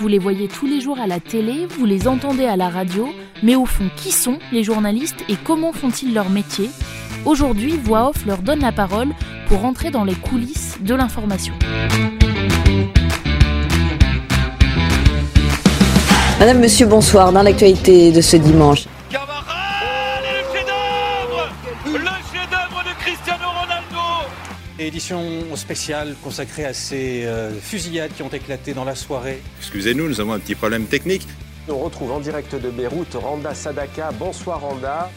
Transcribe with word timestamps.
vous 0.00 0.08
les 0.08 0.18
voyez 0.18 0.48
tous 0.48 0.66
les 0.66 0.80
jours 0.80 0.98
à 0.98 1.06
la 1.06 1.20
télé, 1.20 1.66
vous 1.68 1.84
les 1.84 2.08
entendez 2.08 2.46
à 2.46 2.56
la 2.56 2.70
radio, 2.70 3.10
mais 3.42 3.54
au 3.54 3.66
fond, 3.66 3.84
qui 3.96 4.12
sont 4.12 4.38
les 4.50 4.64
journalistes 4.64 5.22
et 5.28 5.36
comment 5.36 5.72
font-ils 5.72 6.14
leur 6.14 6.30
métier? 6.30 6.70
Aujourd'hui, 7.26 7.78
Voix 7.84 8.08
Off 8.08 8.24
leur 8.24 8.38
donne 8.38 8.60
la 8.60 8.72
parole 8.72 9.08
pour 9.46 9.66
entrer 9.66 9.90
dans 9.90 10.04
les 10.04 10.14
coulisses 10.14 10.78
de 10.80 10.94
l'information. 10.94 11.52
Madame, 16.38 16.60
Monsieur, 16.60 16.86
bonsoir. 16.86 17.30
Dans 17.30 17.42
l'actualité 17.42 18.10
de 18.10 18.22
ce 18.22 18.38
dimanche, 18.38 18.86
Édition 24.86 25.22
spéciale 25.56 26.16
consacrée 26.24 26.64
à 26.64 26.72
ces 26.72 27.26
euh, 27.26 27.50
fusillades 27.52 28.12
qui 28.16 28.22
ont 28.22 28.30
éclaté 28.30 28.72
dans 28.72 28.84
la 28.84 28.94
soirée. 28.94 29.42
Excusez-nous, 29.58 30.08
nous 30.08 30.22
avons 30.22 30.32
un 30.32 30.38
petit 30.38 30.54
problème 30.54 30.86
technique. 30.86 31.28
On 31.68 31.76
retrouve 31.76 32.10
en 32.12 32.18
direct 32.18 32.54
de 32.54 32.70
Beyrouth 32.70 33.12
Randa 33.12 33.52
Sadaka. 33.52 34.10
Bonsoir 34.12 34.62
Randa. 34.62 35.10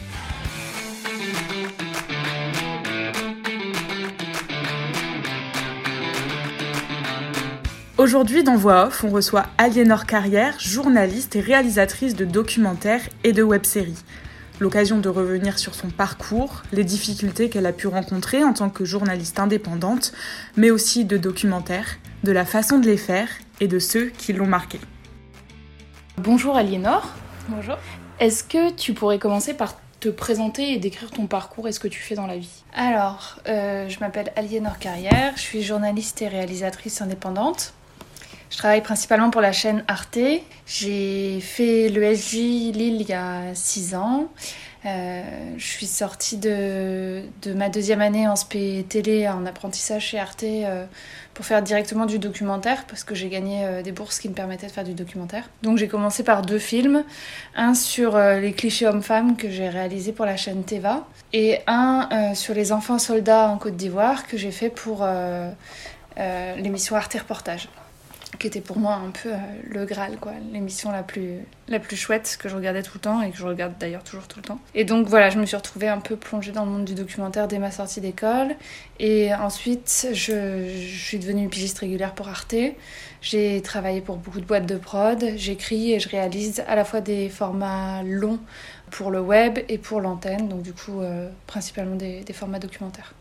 Aujourd'hui, 7.96 8.44
dans 8.44 8.56
Voix 8.56 8.88
Off, 8.88 9.02
on 9.02 9.08
reçoit 9.08 9.46
Aliénor 9.56 10.04
Carrière, 10.04 10.60
journaliste 10.60 11.36
et 11.36 11.40
réalisatrice 11.40 12.14
de 12.14 12.26
documentaires 12.26 13.08
et 13.24 13.32
de 13.32 13.42
web-séries. 13.42 14.04
L'occasion 14.60 14.98
de 14.98 15.08
revenir 15.08 15.58
sur 15.58 15.74
son 15.74 15.90
parcours, 15.90 16.62
les 16.70 16.84
difficultés 16.84 17.48
qu'elle 17.48 17.66
a 17.66 17.72
pu 17.72 17.88
rencontrer 17.88 18.44
en 18.44 18.52
tant 18.52 18.70
que 18.70 18.84
journaliste 18.84 19.40
indépendante, 19.40 20.12
mais 20.56 20.70
aussi 20.70 21.04
de 21.04 21.16
documentaires, 21.16 21.96
de 22.22 22.30
la 22.30 22.44
façon 22.44 22.78
de 22.78 22.86
les 22.86 22.96
faire 22.96 23.28
et 23.60 23.66
de 23.66 23.80
ceux 23.80 24.10
qui 24.10 24.32
l'ont 24.32 24.46
marqué. 24.46 24.78
Bonjour 26.18 26.56
Aliénor. 26.56 27.12
Bonjour. 27.48 27.76
Est-ce 28.20 28.44
que 28.44 28.70
tu 28.70 28.94
pourrais 28.94 29.18
commencer 29.18 29.54
par 29.54 29.74
te 29.98 30.08
présenter 30.08 30.72
et 30.72 30.78
décrire 30.78 31.10
ton 31.10 31.26
parcours 31.26 31.66
et 31.66 31.72
ce 31.72 31.80
que 31.80 31.88
tu 31.88 32.00
fais 32.00 32.14
dans 32.14 32.28
la 32.28 32.36
vie? 32.36 32.62
Alors, 32.74 33.40
euh, 33.48 33.88
je 33.88 33.98
m'appelle 33.98 34.32
Aliénor 34.36 34.78
Carrière, 34.78 35.32
je 35.34 35.42
suis 35.42 35.62
journaliste 35.62 36.22
et 36.22 36.28
réalisatrice 36.28 37.02
indépendante. 37.02 37.74
Je 38.50 38.58
travaille 38.58 38.82
principalement 38.82 39.30
pour 39.30 39.40
la 39.40 39.52
chaîne 39.52 39.84
Arte. 39.88 40.18
J'ai 40.66 41.40
fait 41.40 41.88
le 41.88 42.14
SJ 42.14 42.34
Lille 42.72 43.00
il 43.00 43.08
y 43.08 43.12
a 43.12 43.54
6 43.54 43.94
ans. 43.94 44.28
Euh, 44.86 45.22
je 45.56 45.64
suis 45.64 45.86
sortie 45.86 46.36
de, 46.36 47.22
ma 47.54 47.70
deuxième 47.70 48.02
année 48.02 48.28
en 48.28 48.36
SP 48.36 48.84
télé 48.86 49.26
en 49.28 49.46
apprentissage 49.46 50.08
chez 50.08 50.18
Arte 50.18 50.42
euh, 50.42 50.84
pour 51.32 51.46
faire 51.46 51.62
directement 51.62 52.04
du 52.04 52.18
documentaire 52.18 52.84
parce 52.86 53.02
que 53.02 53.14
j'ai 53.14 53.30
gagné 53.30 53.64
euh, 53.64 53.82
des 53.82 53.92
bourses 53.92 54.18
qui 54.18 54.28
me 54.28 54.34
permettaient 54.34 54.66
de 54.66 54.72
faire 54.72 54.84
du 54.84 54.92
documentaire. 54.92 55.48
Donc 55.62 55.78
j'ai 55.78 55.88
commencé 55.88 56.22
par 56.22 56.42
deux 56.42 56.58
films, 56.58 57.02
un 57.56 57.72
sur 57.72 58.18
les 58.18 58.52
clichés 58.52 58.86
hommes-femmes 58.86 59.36
que 59.36 59.48
j'ai 59.48 59.70
réalisé 59.70 60.12
pour 60.12 60.26
la 60.26 60.36
chaîne 60.36 60.64
Teva 60.64 61.06
et 61.32 61.60
un 61.66 62.34
sur 62.34 62.54
les 62.54 62.70
enfants 62.72 62.98
soldats 62.98 63.48
en 63.48 63.56
Côte 63.56 63.76
d'Ivoire 63.76 64.26
que 64.26 64.36
j'ai 64.36 64.50
fait 64.50 64.68
pour 64.68 65.06
l'émission 66.16 66.96
Arte 66.96 67.14
Reportage 67.14 67.68
qui 68.44 68.48
était 68.48 68.60
pour 68.60 68.76
moi 68.76 68.92
un 68.92 69.08
peu 69.08 69.30
euh, 69.30 69.36
le 69.70 69.86
Graal, 69.86 70.18
quoi, 70.20 70.32
l'émission 70.52 70.92
la 70.92 71.02
plus, 71.02 71.38
la 71.66 71.78
plus 71.78 71.96
chouette 71.96 72.36
que 72.38 72.50
je 72.50 72.54
regardais 72.54 72.82
tout 72.82 72.92
le 72.96 73.00
temps 73.00 73.22
et 73.22 73.30
que 73.30 73.38
je 73.38 73.46
regarde 73.46 73.72
d'ailleurs 73.80 74.04
toujours 74.04 74.28
tout 74.28 74.38
le 74.38 74.44
temps. 74.44 74.58
Et 74.74 74.84
donc 74.84 75.06
voilà, 75.06 75.30
je 75.30 75.38
me 75.38 75.46
suis 75.46 75.56
retrouvée 75.56 75.88
un 75.88 75.98
peu 75.98 76.14
plongée 76.14 76.52
dans 76.52 76.66
le 76.66 76.70
monde 76.70 76.84
du 76.84 76.94
documentaire 76.94 77.48
dès 77.48 77.58
ma 77.58 77.70
sortie 77.70 78.02
d'école. 78.02 78.54
Et 79.00 79.32
ensuite, 79.32 80.08
je, 80.12 80.68
suis 80.76 81.18
devenue 81.18 81.48
pigiste 81.48 81.78
régulière 81.78 82.14
pour 82.14 82.28
Arte. 82.28 82.54
J'ai 83.22 83.62
travaillé 83.62 84.02
pour 84.02 84.18
beaucoup 84.18 84.42
de 84.42 84.46
boîtes 84.46 84.66
de 84.66 84.76
prod. 84.76 85.24
J'écris 85.36 85.94
et 85.94 85.98
je 85.98 86.10
réalise 86.10 86.62
à 86.68 86.74
la 86.74 86.84
fois 86.84 87.00
des 87.00 87.30
formats 87.30 88.02
longs 88.02 88.40
pour 88.90 89.10
le 89.10 89.20
web 89.20 89.58
et 89.70 89.78
pour 89.78 90.02
l'antenne, 90.02 90.50
donc 90.50 90.60
du 90.60 90.74
coup, 90.74 91.00
euh, 91.00 91.30
principalement 91.46 91.96
des 91.96 92.24
formats 92.34 92.58
documentaires. 92.58 93.14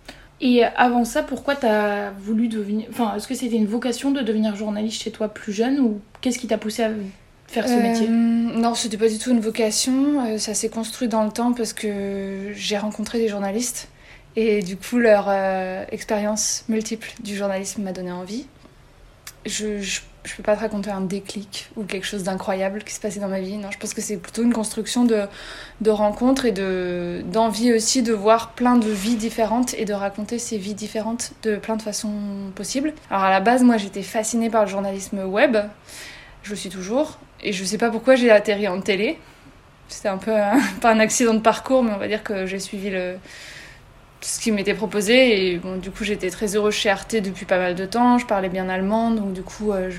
Et 0.45 0.65
avant 0.65 1.05
ça, 1.05 1.23
pourquoi 1.23 1.55
t'as 1.55 2.11
voulu 2.11 2.49
devenir. 2.49 2.85
Enfin, 2.89 3.15
est-ce 3.15 3.29
que 3.29 3.33
c'était 3.33 3.55
une 3.55 3.65
vocation 3.65 4.11
de 4.11 4.19
devenir 4.19 4.57
journaliste 4.57 5.01
chez 5.01 5.09
toi 5.09 5.29
plus 5.29 5.53
jeune 5.53 5.79
ou 5.79 6.01
qu'est-ce 6.19 6.37
qui 6.37 6.47
t'a 6.47 6.57
poussé 6.57 6.83
à 6.83 6.91
faire 7.47 7.65
ce 7.65 7.75
euh, 7.75 7.81
métier 7.81 8.07
Non, 8.09 8.75
c'était 8.75 8.97
pas 8.97 9.07
du 9.07 9.17
tout 9.17 9.31
une 9.31 9.39
vocation. 9.39 10.25
Euh, 10.25 10.37
ça 10.37 10.53
s'est 10.53 10.67
construit 10.67 11.07
dans 11.07 11.23
le 11.23 11.31
temps 11.31 11.53
parce 11.53 11.71
que 11.71 12.51
j'ai 12.53 12.77
rencontré 12.77 13.19
des 13.19 13.29
journalistes 13.29 13.87
et 14.35 14.61
du 14.61 14.75
coup, 14.75 14.97
leur 14.97 15.27
euh, 15.29 15.85
expérience 15.91 16.65
multiple 16.67 17.13
du 17.23 17.37
journalisme 17.37 17.81
m'a 17.81 17.93
donné 17.93 18.11
envie. 18.11 18.45
Je, 19.45 19.79
je 19.79 20.01
je 20.25 20.35
peux 20.35 20.43
pas 20.43 20.55
te 20.55 20.61
raconter 20.61 20.89
un 20.89 21.01
déclic 21.01 21.69
ou 21.75 21.83
quelque 21.83 22.05
chose 22.05 22.23
d'incroyable 22.23 22.83
qui 22.83 22.93
se 22.93 22.99
passait 22.99 23.19
dans 23.19 23.27
ma 23.27 23.41
vie. 23.41 23.57
Non, 23.57 23.71
je 23.71 23.77
pense 23.77 23.93
que 23.93 24.01
c'est 24.01 24.17
plutôt 24.17 24.43
une 24.43 24.53
construction 24.53 25.05
de, 25.05 25.23
de 25.81 25.89
rencontres 25.89 26.45
et 26.45 26.51
de, 26.51 27.23
d'envie 27.25 27.73
aussi 27.73 28.03
de 28.03 28.13
voir 28.13 28.51
plein 28.51 28.77
de 28.77 28.89
vies 28.89 29.15
différentes 29.15 29.73
et 29.73 29.85
de 29.85 29.93
raconter 29.93 30.39
ces 30.39 30.57
vies 30.57 30.73
différentes 30.73 31.33
de 31.43 31.57
plein 31.57 31.75
de 31.75 31.81
façons 31.81 32.13
possibles. 32.55 32.93
Alors 33.09 33.23
à 33.23 33.29
la 33.29 33.41
base, 33.41 33.63
moi 33.63 33.77
j'étais 33.77 34.03
fascinée 34.03 34.49
par 34.49 34.63
le 34.63 34.69
journalisme 34.69 35.23
web. 35.25 35.57
Je 36.43 36.51
le 36.51 36.55
suis 36.55 36.69
toujours. 36.69 37.19
Et 37.41 37.51
je 37.51 37.63
sais 37.63 37.77
pas 37.77 37.89
pourquoi 37.89 38.15
j'ai 38.15 38.31
atterri 38.31 38.67
en 38.67 38.79
télé. 38.79 39.19
C'était 39.89 40.09
un 40.09 40.17
peu 40.17 40.31
pas 40.81 40.91
un 40.91 40.99
accident 40.99 41.33
de 41.33 41.39
parcours, 41.39 41.83
mais 41.83 41.91
on 41.91 41.97
va 41.97 42.07
dire 42.07 42.23
que 42.23 42.45
j'ai 42.45 42.59
suivi 42.59 42.89
le, 42.89 43.15
ce 44.23 44.39
qui 44.39 44.51
m'était 44.51 44.73
proposé. 44.73 45.51
Et 45.53 45.57
bon, 45.57 45.77
du 45.77 45.91
coup, 45.91 46.03
j'étais 46.03 46.29
très 46.29 46.55
heureuse 46.55 46.73
chez 46.73 46.89
Arte 46.89 47.15
depuis 47.15 47.45
pas 47.45 47.57
mal 47.57 47.75
de 47.75 47.85
temps. 47.85 48.17
Je 48.17 48.25
parlais 48.25 48.49
bien 48.49 48.69
allemand, 48.69 49.11
donc 49.11 49.33
du 49.33 49.43
coup, 49.43 49.71
euh, 49.71 49.91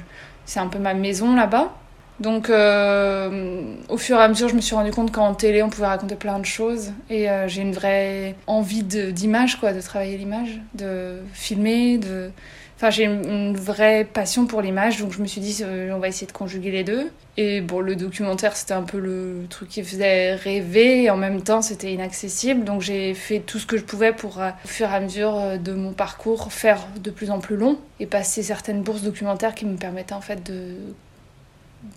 c'est 0.45 0.61
un 0.61 0.69
peu 0.69 0.79
ma 0.79 0.95
maison 0.95 1.35
là-bas. 1.35 1.73
Donc, 2.21 2.49
euh, 2.49 3.75
au 3.89 3.97
fur 3.97 4.17
et 4.17 4.23
à 4.23 4.29
mesure, 4.29 4.49
je 4.49 4.55
me 4.55 4.61
suis 4.61 4.77
rendu 4.77 4.93
compte 4.93 5.11
qu'en 5.11 5.35
télé, 5.35 5.63
on 5.63 5.69
pouvait 5.69 5.89
raconter 5.89 6.15
plein 6.15 6.39
de 6.39 6.45
choses. 6.45 6.93
Et 7.11 7.29
euh, 7.29 7.49
j'ai 7.49 7.63
une 7.63 7.73
vraie 7.73 8.37
envie 8.47 8.85
d'image, 8.85 9.59
quoi, 9.59 9.73
de 9.73 9.81
travailler 9.81 10.17
l'image, 10.17 10.61
de 10.75 11.19
filmer, 11.33 11.99
de 11.99 12.31
Enfin, 12.85 12.91
j'ai 12.91 13.05
une 13.05 13.57
vraie 13.57 14.05
passion 14.05 14.47
pour 14.47 14.61
l'image, 14.61 14.99
donc 15.01 15.11
je 15.11 15.23
me 15.23 15.27
suis 15.27 15.41
dit, 15.41 15.63
euh, 15.63 15.95
on 15.95 16.01
va 16.01 16.09
essayer 16.09 16.27
de 16.27 16.33
conjuguer 16.33 16.71
les 16.71 16.85
deux. 16.85 17.11
Et 17.39 17.63
bon, 17.63 17.81
le 17.81 17.97
documentaire, 17.97 18.55
c'était 18.55 18.75
un 18.75 18.83
peu 18.83 18.99
le 18.99 19.47
truc 19.49 19.71
qui 19.71 19.83
faisait 19.83 20.35
rêver, 20.35 21.05
et 21.05 21.09
en 21.09 21.17
même 21.17 21.41
temps, 21.41 21.63
c'était 21.63 21.95
inaccessible. 21.95 22.63
Donc 22.63 22.83
j'ai 22.83 23.15
fait 23.15 23.41
tout 23.41 23.59
ce 23.59 23.65
que 23.65 23.79
je 23.79 23.85
pouvais 23.85 24.13
pour, 24.13 24.39
euh, 24.39 24.51
au 24.67 24.69
fur 24.69 24.91
et 24.91 24.95
à 24.95 25.01
mesure 25.01 25.35
euh, 25.35 25.57
de 25.57 25.73
mon 25.73 25.95
parcours, 25.95 26.53
faire 26.53 26.87
de 27.03 27.11
plus 27.11 27.31
en 27.31 27.39
plus 27.39 27.57
long, 27.57 27.79
et 28.01 28.07
passer 28.07 28.43
certaines 28.43 28.83
bourses 28.83 29.01
documentaires 29.01 29.55
qui 29.55 29.65
me 29.65 29.79
permettaient 29.79 30.13
en 30.13 30.21
fait 30.21 30.43
de 30.45 30.75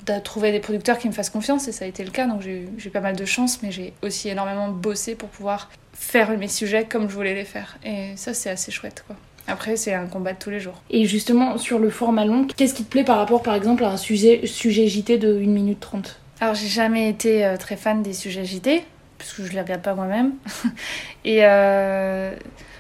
de 0.06 0.20
trouver 0.20 0.54
des 0.54 0.60
producteurs 0.60 0.98
qui 0.98 1.08
me 1.08 1.14
fassent 1.14 1.30
confiance 1.30 1.68
et 1.70 1.72
ça 1.72 1.86
a 1.86 1.88
été 1.88 2.04
le 2.04 2.12
cas 2.12 2.28
donc 2.28 2.42
j'ai 2.42 2.90
pas 2.90 3.00
mal 3.00 3.16
de 3.16 3.24
chance 3.24 3.64
mais 3.64 3.72
j'ai 3.72 3.94
aussi 4.02 4.28
énormément 4.28 4.68
bossé 4.68 5.16
pour 5.16 5.30
pouvoir 5.30 5.70
faire 5.94 6.38
mes 6.38 6.50
sujets 6.50 6.84
comme 6.84 7.10
je 7.10 7.16
voulais 7.16 7.36
les 7.36 7.46
faire 7.46 7.78
et 7.86 8.12
ça 8.18 8.34
c'est 8.34 8.50
assez 8.50 8.70
chouette 8.70 9.06
quoi. 9.08 9.16
Après, 9.48 9.78
c'est 9.78 9.94
un 9.94 10.08
combat 10.08 10.34
de 10.34 10.40
tous 10.40 10.50
les 10.50 10.60
jours. 10.60 10.82
Et 10.90 11.06
justement, 11.06 11.58
sur 11.58 11.80
le 11.80 11.90
format 11.90 12.26
long, 12.26 12.46
qu'est-ce 12.46 12.74
qui 12.74 12.84
te 12.84 12.90
plaît 12.90 13.04
par 13.04 13.18
rapport, 13.18 13.42
par 13.42 13.56
exemple, 13.56 13.84
à 13.84 13.90
un 13.90 13.98
sujet, 13.98 14.42
sujet 14.46 14.88
JT 14.88 15.18
de 15.18 15.36
1 15.36 15.48
minute 15.48 15.80
30 15.80 16.20
Alors, 16.42 16.56
j'ai 16.56 16.68
jamais 16.68 17.10
été 17.10 17.46
euh, 17.46 17.58
très 17.58 17.78
fan 17.78 18.04
des 18.04 18.14
sujets 18.14 18.46
JT, 18.46 18.84
puisque 19.18 19.44
je 19.44 19.52
les 19.54 19.62
regarde 19.62 19.82
pas 19.82 19.94
moi-même. 19.94 20.34
Et 21.26 21.46
euh, 21.46 22.36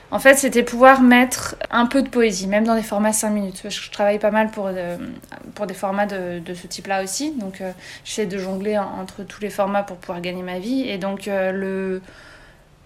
en 0.10 0.20
fait, 0.20 0.36
c'était 0.36 0.64
pouvoir 0.64 1.02
mettre 1.02 1.58
un 1.70 1.86
peu 1.86 2.02
de 2.02 2.08
poésie, 2.08 2.48
même 2.48 2.64
dans 2.64 2.76
des 2.76 2.82
formats 2.82 3.12
5 3.12 3.30
minutes. 3.30 3.64
Je 3.68 3.92
travaille 3.92 4.20
pas 4.20 4.32
mal 4.32 4.50
pour, 4.52 4.68
euh, 4.68 4.98
pour 5.54 5.68
des 5.68 5.74
formats 5.74 6.06
de, 6.06 6.40
de 6.40 6.54
ce 6.54 6.66
type-là 6.66 7.04
aussi. 7.04 7.32
Donc, 7.32 7.60
euh, 7.60 7.72
j'essaie 8.06 8.26
de 8.26 8.38
jongler 8.38 8.78
en, 8.78 8.86
entre 9.02 9.24
tous 9.24 9.42
les 9.42 9.50
formats 9.50 9.84
pour 9.84 9.98
pouvoir 9.98 10.22
gagner 10.22 10.44
ma 10.44 10.60
vie. 10.60 10.88
Et 10.88 10.98
donc, 10.98 11.28
euh, 11.28 11.52
le, 11.52 12.02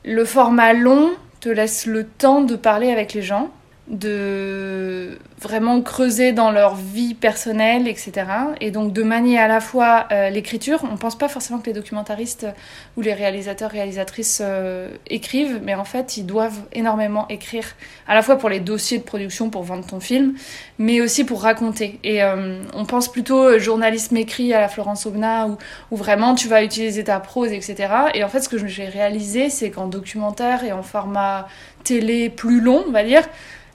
le 0.03 0.25
format 0.25 0.73
long 0.73 1.11
te 1.41 1.49
laisse 1.49 1.85
le 1.85 2.07
temps 2.07 2.41
de 2.41 2.55
parler 2.55 2.91
avec 2.91 3.13
les 3.13 3.21
gens 3.21 3.51
de 3.91 5.19
vraiment 5.41 5.81
creuser 5.81 6.31
dans 6.31 6.49
leur 6.49 6.75
vie 6.75 7.13
personnelle, 7.13 7.89
etc. 7.89 8.13
Et 8.61 8.71
donc 8.71 8.93
de 8.93 9.03
manier 9.03 9.37
à 9.37 9.49
la 9.49 9.59
fois 9.59 10.07
euh, 10.11 10.29
l'écriture. 10.29 10.85
On 10.89 10.95
pense 10.95 11.17
pas 11.17 11.27
forcément 11.27 11.59
que 11.59 11.65
les 11.65 11.73
documentaristes 11.73 12.47
ou 12.95 13.01
les 13.01 13.13
réalisateurs, 13.13 13.69
réalisatrices 13.69 14.41
euh, 14.41 14.89
écrivent, 15.07 15.59
mais 15.61 15.75
en 15.75 15.83
fait 15.83 16.15
ils 16.15 16.25
doivent 16.25 16.61
énormément 16.71 17.27
écrire, 17.27 17.65
à 18.07 18.15
la 18.15 18.21
fois 18.21 18.37
pour 18.37 18.47
les 18.47 18.61
dossiers 18.61 18.97
de 18.97 19.03
production 19.03 19.49
pour 19.49 19.63
vendre 19.63 19.85
ton 19.85 19.99
film, 19.99 20.35
mais 20.79 21.01
aussi 21.01 21.25
pour 21.25 21.41
raconter. 21.41 21.99
Et 22.05 22.23
euh, 22.23 22.61
on 22.73 22.85
pense 22.85 23.11
plutôt 23.11 23.59
journalisme 23.59 24.15
écrit 24.15 24.53
à 24.53 24.61
la 24.61 24.69
Florence 24.69 25.05
Aubenas, 25.05 25.49
où 25.91 25.97
vraiment 25.97 26.33
tu 26.33 26.47
vas 26.47 26.63
utiliser 26.63 27.03
ta 27.03 27.19
prose, 27.19 27.51
etc. 27.51 27.89
Et 28.13 28.23
en 28.23 28.29
fait 28.29 28.39
ce 28.39 28.47
que 28.47 28.57
j'ai 28.57 28.85
réalisé, 28.85 29.49
c'est 29.49 29.69
qu'en 29.69 29.87
documentaire 29.87 30.63
et 30.63 30.71
en 30.71 30.81
format 30.81 31.49
télé 31.83 32.29
plus 32.29 32.61
long, 32.61 32.85
on 32.87 32.91
va 32.91 33.03
dire, 33.03 33.23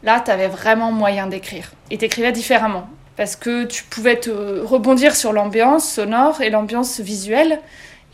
Là, 0.07 0.23
tu 0.25 0.31
avais 0.31 0.47
vraiment 0.47 0.93
moyen 0.93 1.27
d'écrire. 1.27 1.73
Et 1.91 1.99
t'écrivais 1.99 2.31
différemment. 2.31 2.89
Parce 3.17 3.35
que 3.35 3.65
tu 3.65 3.83
pouvais 3.83 4.17
te 4.17 4.31
rebondir 4.31 5.17
sur 5.17 5.33
l'ambiance 5.33 5.91
sonore 5.91 6.41
et 6.43 6.49
l'ambiance 6.49 7.01
visuelle. 7.01 7.59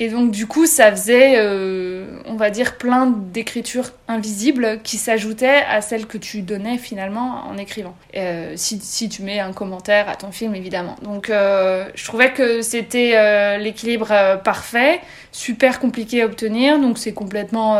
Et 0.00 0.08
donc 0.08 0.30
du 0.30 0.46
coup, 0.46 0.64
ça 0.64 0.90
faisait, 0.90 1.34
euh, 1.36 2.06
on 2.24 2.36
va 2.36 2.48
dire, 2.48 2.78
plein 2.78 3.06
d'écritures 3.06 3.90
invisibles 4.08 4.80
qui 4.82 4.96
s'ajoutaient 4.96 5.64
à 5.68 5.82
celles 5.82 6.06
que 6.06 6.16
tu 6.16 6.40
donnais 6.40 6.78
finalement 6.78 7.44
en 7.46 7.58
écrivant. 7.58 7.94
Euh, 8.16 8.54
si, 8.56 9.08
tu 9.10 9.22
mets 9.22 9.40
un 9.40 9.52
commentaire 9.52 10.08
à 10.08 10.16
ton 10.16 10.32
film, 10.32 10.54
évidemment. 10.54 10.96
Donc 11.02 11.28
euh, 11.28 11.84
je 11.94 12.04
trouvais 12.06 12.32
que 12.32 12.62
c'était 12.62 13.58
l'équilibre 13.58 14.40
parfait, 14.42 15.00
super 15.30 15.78
compliqué 15.78 16.22
à 16.22 16.24
obtenir, 16.24 16.80
donc 16.80 16.96
c'est 16.96 17.12
complètement 17.12 17.76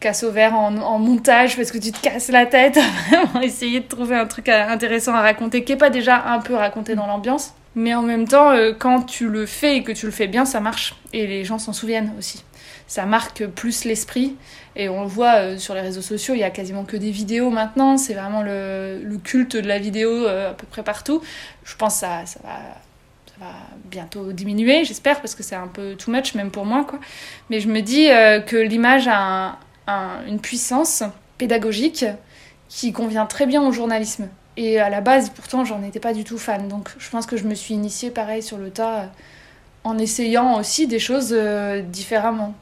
casse 0.00 0.22
au 0.22 0.30
vert 0.30 0.54
en, 0.54 0.98
montage 0.98 1.56
parce 1.56 1.70
que 1.70 1.78
tu 1.78 1.92
te 1.92 2.00
casses 2.00 2.28
la 2.28 2.46
tête 2.46 2.78
vraiment 3.08 3.40
essayer 3.40 3.80
de 3.80 3.86
trouver 3.86 4.16
un 4.16 4.26
truc 4.26 4.48
intéressant 4.48 5.14
à 5.14 5.20
raconter 5.20 5.64
qui 5.64 5.72
est 5.72 5.76
pas 5.76 5.90
déjà 5.90 6.24
un 6.26 6.38
peu 6.38 6.54
raconté 6.54 6.94
dans 6.94 7.06
l'ambiance. 7.06 7.54
Mais 7.74 7.94
en 7.94 8.02
même 8.02 8.26
temps, 8.26 8.50
euh, 8.50 8.72
quand 8.76 9.02
tu 9.02 9.28
le 9.28 9.46
fais 9.46 9.76
et 9.76 9.82
que 9.84 9.92
tu 9.92 10.06
le 10.06 10.12
fais 10.12 10.26
bien, 10.26 10.44
ça 10.44 10.58
marche. 10.58 10.96
Et 11.12 11.26
les 11.26 11.44
gens 11.44 11.58
s'en 11.58 11.72
souviennent 11.72 12.12
aussi. 12.18 12.44
Ça 12.88 13.06
marque 13.06 13.46
plus 13.46 13.84
l'esprit. 13.84 14.34
Et 14.74 14.88
on 14.88 15.02
le 15.02 15.08
voit 15.08 15.34
euh, 15.34 15.58
sur 15.58 15.74
les 15.74 15.80
réseaux 15.80 16.02
sociaux, 16.02 16.34
il 16.34 16.40
y 16.40 16.44
a 16.44 16.50
quasiment 16.50 16.84
que 16.84 16.96
des 16.96 17.12
vidéos 17.12 17.50
maintenant. 17.50 17.96
C'est 17.96 18.14
vraiment 18.14 18.42
le, 18.42 19.00
le, 19.04 19.16
culte 19.18 19.56
de 19.56 19.68
la 19.68 19.78
vidéo 19.78 20.10
euh, 20.10 20.50
à 20.50 20.54
peu 20.54 20.66
près 20.66 20.82
partout. 20.82 21.22
Je 21.64 21.76
pense 21.76 21.94
que 21.94 22.00
ça, 22.00 22.26
ça, 22.26 22.40
va, 22.42 23.46
bientôt 23.84 24.32
diminuer, 24.32 24.84
j'espère, 24.84 25.20
parce 25.20 25.36
que 25.36 25.44
c'est 25.44 25.54
un 25.54 25.68
peu 25.68 25.94
too 25.94 26.10
much, 26.10 26.34
même 26.34 26.50
pour 26.50 26.64
moi. 26.64 26.84
Quoi. 26.84 26.98
Mais 27.50 27.60
je 27.60 27.68
me 27.68 27.80
dis 27.80 28.08
que 28.46 28.56
l'image 28.56 29.06
a 29.06 29.20
un, 29.20 29.58
un, 29.88 30.24
une 30.28 30.38
puissance 30.38 31.02
pédagogique 31.38 32.04
qui 32.68 32.92
convient 32.92 33.26
très 33.26 33.46
bien 33.46 33.62
au 33.62 33.72
journalisme. 33.72 34.28
Et 34.56 34.78
à 34.78 34.90
la 34.90 35.00
base, 35.00 35.30
pourtant, 35.30 35.64
j'en 35.64 35.82
étais 35.82 36.00
pas 36.00 36.12
du 36.12 36.24
tout 36.24 36.38
fan. 36.38 36.68
Donc 36.68 36.90
je 36.98 37.08
pense 37.10 37.26
que 37.26 37.36
je 37.36 37.44
me 37.44 37.54
suis 37.54 37.74
initiée 37.74 38.10
pareil 38.10 38.42
sur 38.42 38.58
le 38.58 38.70
tas 38.70 39.06
en 39.84 39.98
essayant 39.98 40.58
aussi 40.58 40.86
des 40.86 40.98
choses 40.98 41.32
euh, 41.32 41.80
différemment. 41.80 42.54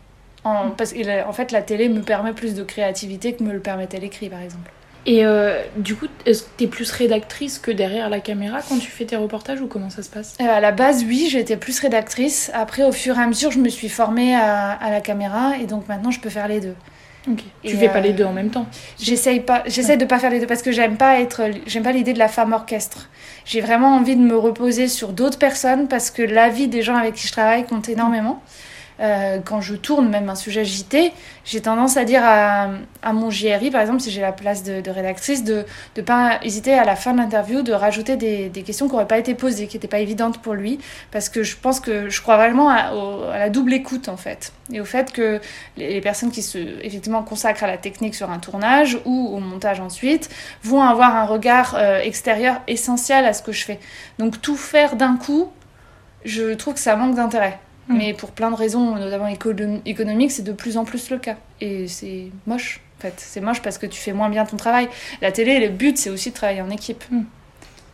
En, 0.44 0.70
parce 0.70 0.94
en 1.26 1.32
fait, 1.32 1.50
la 1.52 1.62
télé 1.62 1.88
me 1.88 2.02
permet 2.02 2.32
plus 2.32 2.55
de 2.55 2.62
créativité 2.62 3.34
que 3.34 3.43
me 3.43 3.52
le 3.52 3.61
permettait 3.61 3.99
l'écrit, 3.99 4.29
par 4.29 4.40
exemple. 4.40 4.70
Et 5.06 5.25
euh, 5.25 5.62
du 5.76 5.94
coup, 5.96 6.06
est-ce 6.25 6.43
que 6.43 6.49
t'es 6.56 6.67
plus 6.67 6.90
rédactrice 6.90 7.58
que 7.58 7.70
derrière 7.70 8.11
la 8.11 8.20
caméra 8.20 8.58
quand 8.69 8.79
tu 8.79 8.90
fais 8.90 9.05
tes 9.05 9.17
reportages 9.17 9.61
ou 9.61 9.67
comment 9.67 9.88
ça 9.88 10.02
se 10.02 10.11
passe? 10.11 10.37
Euh, 10.40 10.44
À 10.49 10.61
la 10.61 10.72
base, 10.72 11.05
oui, 11.05 11.29
j'étais 11.31 11.56
plus 11.56 11.79
rédactrice. 11.81 12.50
Après, 12.55 12.84
au 12.84 12.93
fur 12.93 13.17
et 13.19 13.22
à 13.22 13.26
mesure, 13.26 13.52
je 13.52 13.61
me 13.61 13.69
suis 13.69 13.88
formée 13.88 14.34
à, 14.37 14.72
à 14.72 14.90
la 14.90 15.00
caméra 15.00 15.56
et 15.58 15.67
donc 15.67 15.88
maintenant, 15.88 16.11
je 16.11 16.20
peux 16.20 16.31
faire 16.31 16.49
les 16.49 16.61
deux. 16.61 16.75
Okay. 17.31 17.44
Tu 17.64 17.76
fais 17.76 17.88
euh, 17.88 17.93
pas 17.93 18.00
les 18.00 18.12
deux 18.12 18.25
en 18.25 18.32
même 18.32 18.50
temps 18.50 18.67
J'essaye 19.00 19.40
pas, 19.40 19.64
j'essaie 19.67 19.93
ouais. 19.93 19.96
de 19.96 20.05
pas 20.05 20.19
faire 20.19 20.31
les 20.31 20.38
deux 20.38 20.46
parce 20.46 20.62
que 20.62 20.70
j'aime 20.70 20.96
pas 20.96 21.20
être, 21.20 21.43
j'aime 21.67 21.82
pas 21.82 21.93
l'idée 21.93 22.12
de 22.12 22.19
la 22.19 22.28
femme 22.28 22.52
orchestre. 22.52 23.08
J'ai 23.44 23.61
vraiment 23.61 23.96
envie 23.96 24.17
de 24.17 24.23
me 24.23 24.37
reposer 24.37 24.87
sur 24.88 25.12
d'autres 25.12 25.38
personnes 25.38 25.88
parce 25.88 26.11
que 26.11 26.23
la 26.23 26.49
vie 26.49 26.69
des 26.69 26.82
gens 26.82 26.96
avec 26.96 27.14
qui 27.14 27.26
je 27.26 27.32
travaille 27.32 27.64
compte 27.64 27.88
énormément. 27.88 28.43
Euh, 29.00 29.40
quand 29.44 29.60
je 29.60 29.75
tourne 29.75 30.08
même 30.08 30.28
un 30.28 30.34
sujet 30.34 30.64
JT, 30.64 31.12
j'ai 31.44 31.60
tendance 31.60 31.96
à 31.96 32.04
dire 32.04 32.22
à, 32.25 32.70
à, 33.02 33.12
mon 33.12 33.31
JRI, 33.31 33.70
par 33.70 33.82
exemple, 33.82 34.00
si 34.00 34.10
j'ai 34.10 34.22
la 34.22 34.32
place 34.32 34.62
de, 34.62 34.81
de 34.81 34.90
rédactrice, 34.90 35.44
de 35.44 35.64
ne 35.96 36.02
pas 36.02 36.38
hésiter 36.43 36.72
à 36.72 36.84
la 36.84 36.96
fin 36.96 37.12
de 37.12 37.19
l'interview 37.19 37.62
de 37.62 37.72
rajouter 37.72 38.16
des, 38.16 38.48
des 38.48 38.62
questions 38.62 38.87
qui 38.87 38.93
n'auraient 38.93 39.06
pas 39.06 39.19
été 39.19 39.34
posées, 39.34 39.66
qui 39.66 39.76
n'étaient 39.76 39.88
pas 39.88 39.98
évidentes 39.98 40.38
pour 40.38 40.54
lui, 40.54 40.78
parce 41.10 41.28
que 41.28 41.43
je 41.43 41.56
pense 41.56 41.81
que 41.81 42.08
je 42.08 42.22
crois 42.22 42.37
vraiment 42.37 42.70
à, 42.70 42.94
au, 42.94 43.25
à, 43.25 43.38
la 43.38 43.50
double 43.50 43.75
écoute, 43.75 44.08
en 44.08 44.16
fait, 44.16 44.52
et 44.72 44.81
au 44.81 44.84
fait 44.87 45.12
que 45.12 45.40
les, 45.76 45.93
les, 45.93 46.00
personnes 46.00 46.31
qui 46.31 46.43
se, 46.43 46.58
effectivement, 46.82 47.22
consacrent 47.22 47.64
à 47.64 47.69
la 47.69 47.78
technique 47.78 48.14
sur 48.14 48.31
un 48.31 48.38
tournage 48.38 48.98
ou 49.04 49.28
au 49.34 49.40
montage 49.40 49.81
ensuite, 49.81 50.31
vont 50.62 50.82
avoir 50.82 51.14
un 51.16 51.26
regard 51.26 51.75
euh, 51.76 52.00
extérieur 52.00 52.60
essentiel 52.66 53.26
à 53.26 53.32
ce 53.32 53.43
que 53.43 53.52
je 53.52 53.64
fais. 53.64 53.78
Donc 54.19 54.40
tout 54.40 54.56
faire 54.56 54.96
d'un 54.96 55.16
coup, 55.16 55.50
je 56.25 56.54
trouve 56.54 56.75
que 56.75 56.81
ça 56.81 56.96
manque 56.96 57.14
d'intérêt. 57.14 57.58
Mmh. 57.88 57.97
Mais 57.97 58.15
pour 58.15 58.33
plein 58.33 58.50
de 58.50 58.56
raisons, 58.56 58.97
notamment 58.97 59.29
économiques, 59.85 60.33
c'est 60.33 60.43
de 60.43 60.53
plus 60.53 60.77
en 60.77 60.85
plus 60.85 61.11
le 61.11 61.19
cas. 61.19 61.37
Et 61.61 61.88
c'est 61.88 62.31
moche, 62.47 62.81
en 62.99 63.03
fait. 63.03 63.15
C'est 63.17 63.41
moche 63.41 63.62
parce 63.62 63.79
que 63.79 63.87
tu 63.87 64.00
fais 64.00 64.12
moins 64.12 64.29
bien 64.29 64.44
ton 64.44 64.56
travail. 64.56 64.88
La 65.23 65.33
télé, 65.33 65.61
le 65.61 65.69
but, 65.69 65.99
c'est 65.99 66.11
aussi 66.11 66.31
de 66.31 66.35
travailler 66.35 66.62
en 66.62 66.71
équipe. 66.71 67.05
Mmh. 67.11 67.23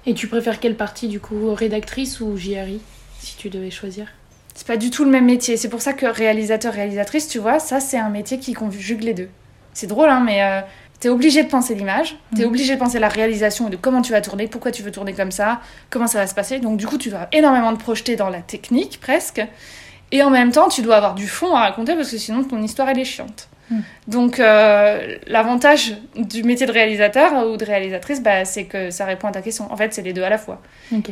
Et 0.07 0.15
tu 0.15 0.27
préfères 0.27 0.59
quelle 0.61 0.77
partie, 0.77 1.09
du 1.09 1.21
coup 1.21 1.55
Rédactrice 1.55 2.21
ou 2.21 2.37
JRI, 2.37 2.81
si 3.21 3.37
tu 3.37 3.51
devais 3.51 3.71
choisir? 3.71 4.09
C'est 4.55 4.67
pas 4.67 4.77
du 4.77 4.91
tout 4.91 5.05
le 5.05 5.11
même 5.11 5.27
métier. 5.27 5.57
C'est 5.57 5.69
pour 5.69 5.81
ça 5.81 5.93
que 5.93 6.07
réalisateur, 6.07 6.73
réalisatrice, 6.73 7.29
tu 7.29 7.39
vois, 7.39 7.59
ça, 7.59 7.81
c'est 7.81 7.99
un 7.99 8.11
métier 8.11 8.39
qui 8.39 8.53
conjugue 8.53 9.03
les 9.03 9.15
deux. 9.15 9.29
C'est 9.73 9.87
drôle, 9.87 10.11
hein, 10.11 10.23
mais 10.25 10.43
euh, 10.43 10.61
t'es 11.03 11.09
obligé 11.09 11.43
de 11.43 11.49
penser 11.49 11.75
l'image, 11.75 12.17
t'es 12.37 12.45
mmh. 12.45 12.47
obligé 12.47 12.75
de 12.75 12.79
penser 12.79 13.01
la 13.01 13.09
réalisation 13.09 13.67
et 13.67 13.71
de 13.73 13.77
comment 13.77 14.03
tu 14.03 14.13
vas 14.13 14.21
tourner, 14.21 14.47
pourquoi 14.47 14.71
tu 14.71 14.85
veux 14.85 14.93
tourner 14.93 15.13
comme 15.15 15.33
ça, 15.33 15.61
comment 15.91 16.07
ça 16.07 16.19
va 16.19 16.29
se 16.29 16.35
passer. 16.35 16.61
Donc, 16.61 16.77
du 16.77 16.87
coup, 16.87 16.97
tu 16.97 17.11
vas 17.11 17.27
énormément 17.33 17.75
te 17.75 17.83
projeter 17.83 18.15
dans 18.15 18.31
la 18.31 18.41
technique, 18.41 19.01
presque. 19.01 19.43
Et 20.13 20.23
en 20.23 20.31
même 20.31 20.53
temps, 20.53 20.69
tu 20.69 20.81
dois 20.81 20.95
avoir 20.95 21.17
du 21.17 21.27
fond 21.27 21.57
à 21.57 21.63
raconter 21.63 21.97
parce 21.97 22.09
que 22.13 22.19
sinon 22.19 22.45
ton 22.45 22.63
histoire 22.63 22.89
elle 22.89 23.01
est 23.01 23.05
chiante. 23.05 23.49
Mm. 23.71 23.81
Donc 24.07 24.39
euh, 24.39 25.17
l'avantage 25.27 25.97
du 26.15 26.45
métier 26.45 26.67
de 26.67 26.73
réalisateur 26.73 27.49
ou 27.49 27.57
de 27.57 27.65
réalisatrice, 27.65 28.23
bah, 28.23 28.45
c'est 28.45 28.65
que 28.65 28.91
ça 28.91 29.05
répond 29.05 29.27
à 29.27 29.33
ta 29.33 29.43
question. 29.43 29.73
En 29.73 29.77
fait, 29.77 29.93
c'est 29.93 30.03
les 30.03 30.13
deux 30.13 30.23
à 30.23 30.29
la 30.29 30.39
fois. 30.39 30.63
Ok. 30.95 31.11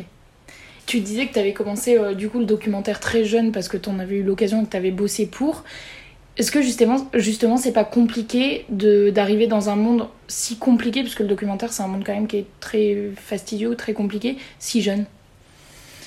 Tu 0.85 0.99
disais 1.01 1.25
que 1.25 1.33
tu 1.33 1.39
avais 1.39 1.53
commencé 1.53 1.97
euh, 1.97 2.13
du 2.13 2.29
coup 2.29 2.39
le 2.39 2.45
documentaire 2.45 3.01
très 3.01 3.25
jeune 3.25 3.51
parce 3.51 3.67
que 3.67 3.75
tu 3.75 3.89
en 3.89 3.99
avais 3.99 4.17
eu 4.17 4.23
l'occasion 4.23 4.61
et 4.61 4.65
que 4.65 4.69
tu 4.69 4.77
avais 4.77 4.91
bossé 4.91 5.25
pour. 5.25 5.63
Est-ce 6.41 6.51
que 6.51 6.63
justement, 6.63 6.97
justement 7.13 7.55
c'est 7.55 7.71
pas 7.71 7.83
compliqué 7.83 8.65
d'arriver 8.67 9.45
dans 9.45 9.69
un 9.69 9.75
monde 9.75 10.07
si 10.27 10.57
compliqué, 10.57 11.03
parce 11.03 11.13
que 11.13 11.21
le 11.21 11.29
documentaire 11.29 11.71
c'est 11.71 11.83
un 11.83 11.87
monde 11.87 12.01
quand 12.03 12.15
même 12.15 12.25
qui 12.25 12.37
est 12.37 12.47
très 12.59 13.11
fastidieux, 13.15 13.75
très 13.75 13.93
compliqué, 13.93 14.39
si 14.57 14.81
jeune? 14.81 15.05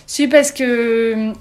Si, 0.09 0.27
parce 0.27 0.51
que 0.51 1.33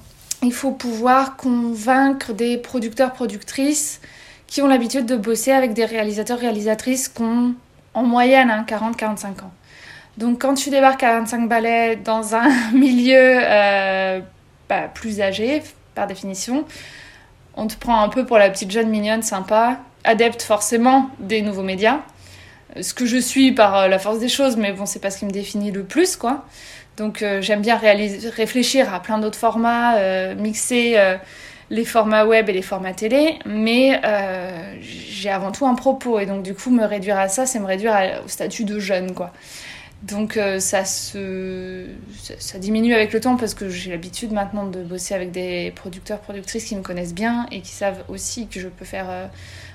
il 0.44 0.54
faut 0.54 0.70
pouvoir 0.70 1.38
convaincre 1.38 2.34
des 2.34 2.60
producteurs, 2.60 3.14
productrices 3.14 4.00
qui 4.46 4.62
ont 4.62 4.68
l'habitude 4.68 5.08
de 5.08 5.16
bosser 5.16 5.54
avec 5.54 5.74
des 5.74 5.86
réalisateurs, 5.86 6.38
réalisatrices 6.38 7.10
qui 7.10 7.24
ont 7.24 7.56
en 7.96 8.04
moyenne 8.04 8.52
hein, 8.52 8.64
40-45 8.70 9.26
ans. 9.26 9.54
Donc 10.20 10.40
quand 10.40 10.54
tu 10.54 10.70
débarques 10.70 11.02
à 11.02 11.18
25 11.18 11.50
ballets 11.50 11.96
dans 11.96 12.36
un 12.36 12.48
milieu 12.76 13.18
euh, 13.18 14.20
bah, 14.70 14.82
plus 14.94 15.20
âgé, 15.20 15.64
par 15.96 16.06
définition, 16.06 16.66
on 17.56 17.68
te 17.68 17.76
prend 17.76 18.02
un 18.02 18.10
peu 18.10 18.26
pour 18.26 18.38
la 18.38 18.50
petite 18.50 18.72
jeune 18.72 18.90
mignonne 18.90 19.24
sympa, 19.24 19.80
adepte 20.04 20.42
forcément 20.42 21.10
des 21.20 21.42
nouveaux 21.42 21.64
médias. 21.64 22.00
Ce 22.82 22.94
que 22.94 23.06
je 23.06 23.18
suis 23.18 23.52
par 23.52 23.88
la 23.88 24.00
force 24.00 24.20
des 24.20 24.30
choses, 24.30 24.58
mais 24.58 24.72
bon, 24.72 24.86
c'est 24.86 25.00
pas 25.00 25.12
ce 25.12 25.20
qui 25.20 25.26
me 25.26 25.32
définit 25.32 25.72
le 25.72 25.84
plus, 25.84 26.16
quoi. 26.16 26.46
Donc 26.98 27.22
euh, 27.22 27.42
j'aime 27.42 27.62
bien 27.62 27.78
réfléchir 27.78 28.94
à 28.94 29.02
plein 29.02 29.18
d'autres 29.18 29.38
formats, 29.38 29.98
euh, 29.98 30.36
mixer 30.36 30.94
euh, 30.98 31.18
les 31.70 31.86
formats 31.86 32.26
web 32.26 32.50
et 32.50 32.54
les 32.54 32.62
formats 32.62 32.94
télé, 32.94 33.40
mais 33.46 34.00
euh, 34.06 34.76
j'ai 34.82 35.30
avant 35.30 35.52
tout 35.52 35.66
un 35.66 35.74
propos 35.74 36.20
et 36.20 36.26
donc 36.26 36.44
du 36.44 36.54
coup 36.54 36.70
me 36.70 36.86
réduire 36.86 37.18
à 37.18 37.30
ça, 37.30 37.46
c'est 37.46 37.60
me 37.60 37.66
réduire 37.66 38.22
au 38.24 38.28
statut 38.28 38.64
de 38.64 38.80
jeune 38.80 39.14
quoi. 39.14 39.32
Donc 40.04 40.36
euh, 40.36 40.60
ça 40.60 40.84
se 40.84 41.86
ça, 42.38 42.60
diminue 42.60 42.94
avec 42.94 43.14
le 43.14 43.22
temps 43.22 43.38
parce 43.38 43.54
que 43.54 43.70
j'ai 43.70 43.90
l'habitude 43.90 44.34
maintenant 44.34 44.66
de 44.66 44.84
bosser 44.84 45.14
avec 45.14 45.32
des 45.32 45.72
producteurs 45.72 46.20
productrices 46.20 46.66
qui 46.66 46.76
me 46.76 46.82
connaissent 46.82 47.14
bien 47.14 47.46
et 47.52 47.62
qui 47.62 47.72
savent 47.72 48.04
aussi 48.10 48.48
que 48.48 48.60
je 48.60 48.68
peux 48.68 48.84
faire 48.84 49.10
euh, 49.10 49.28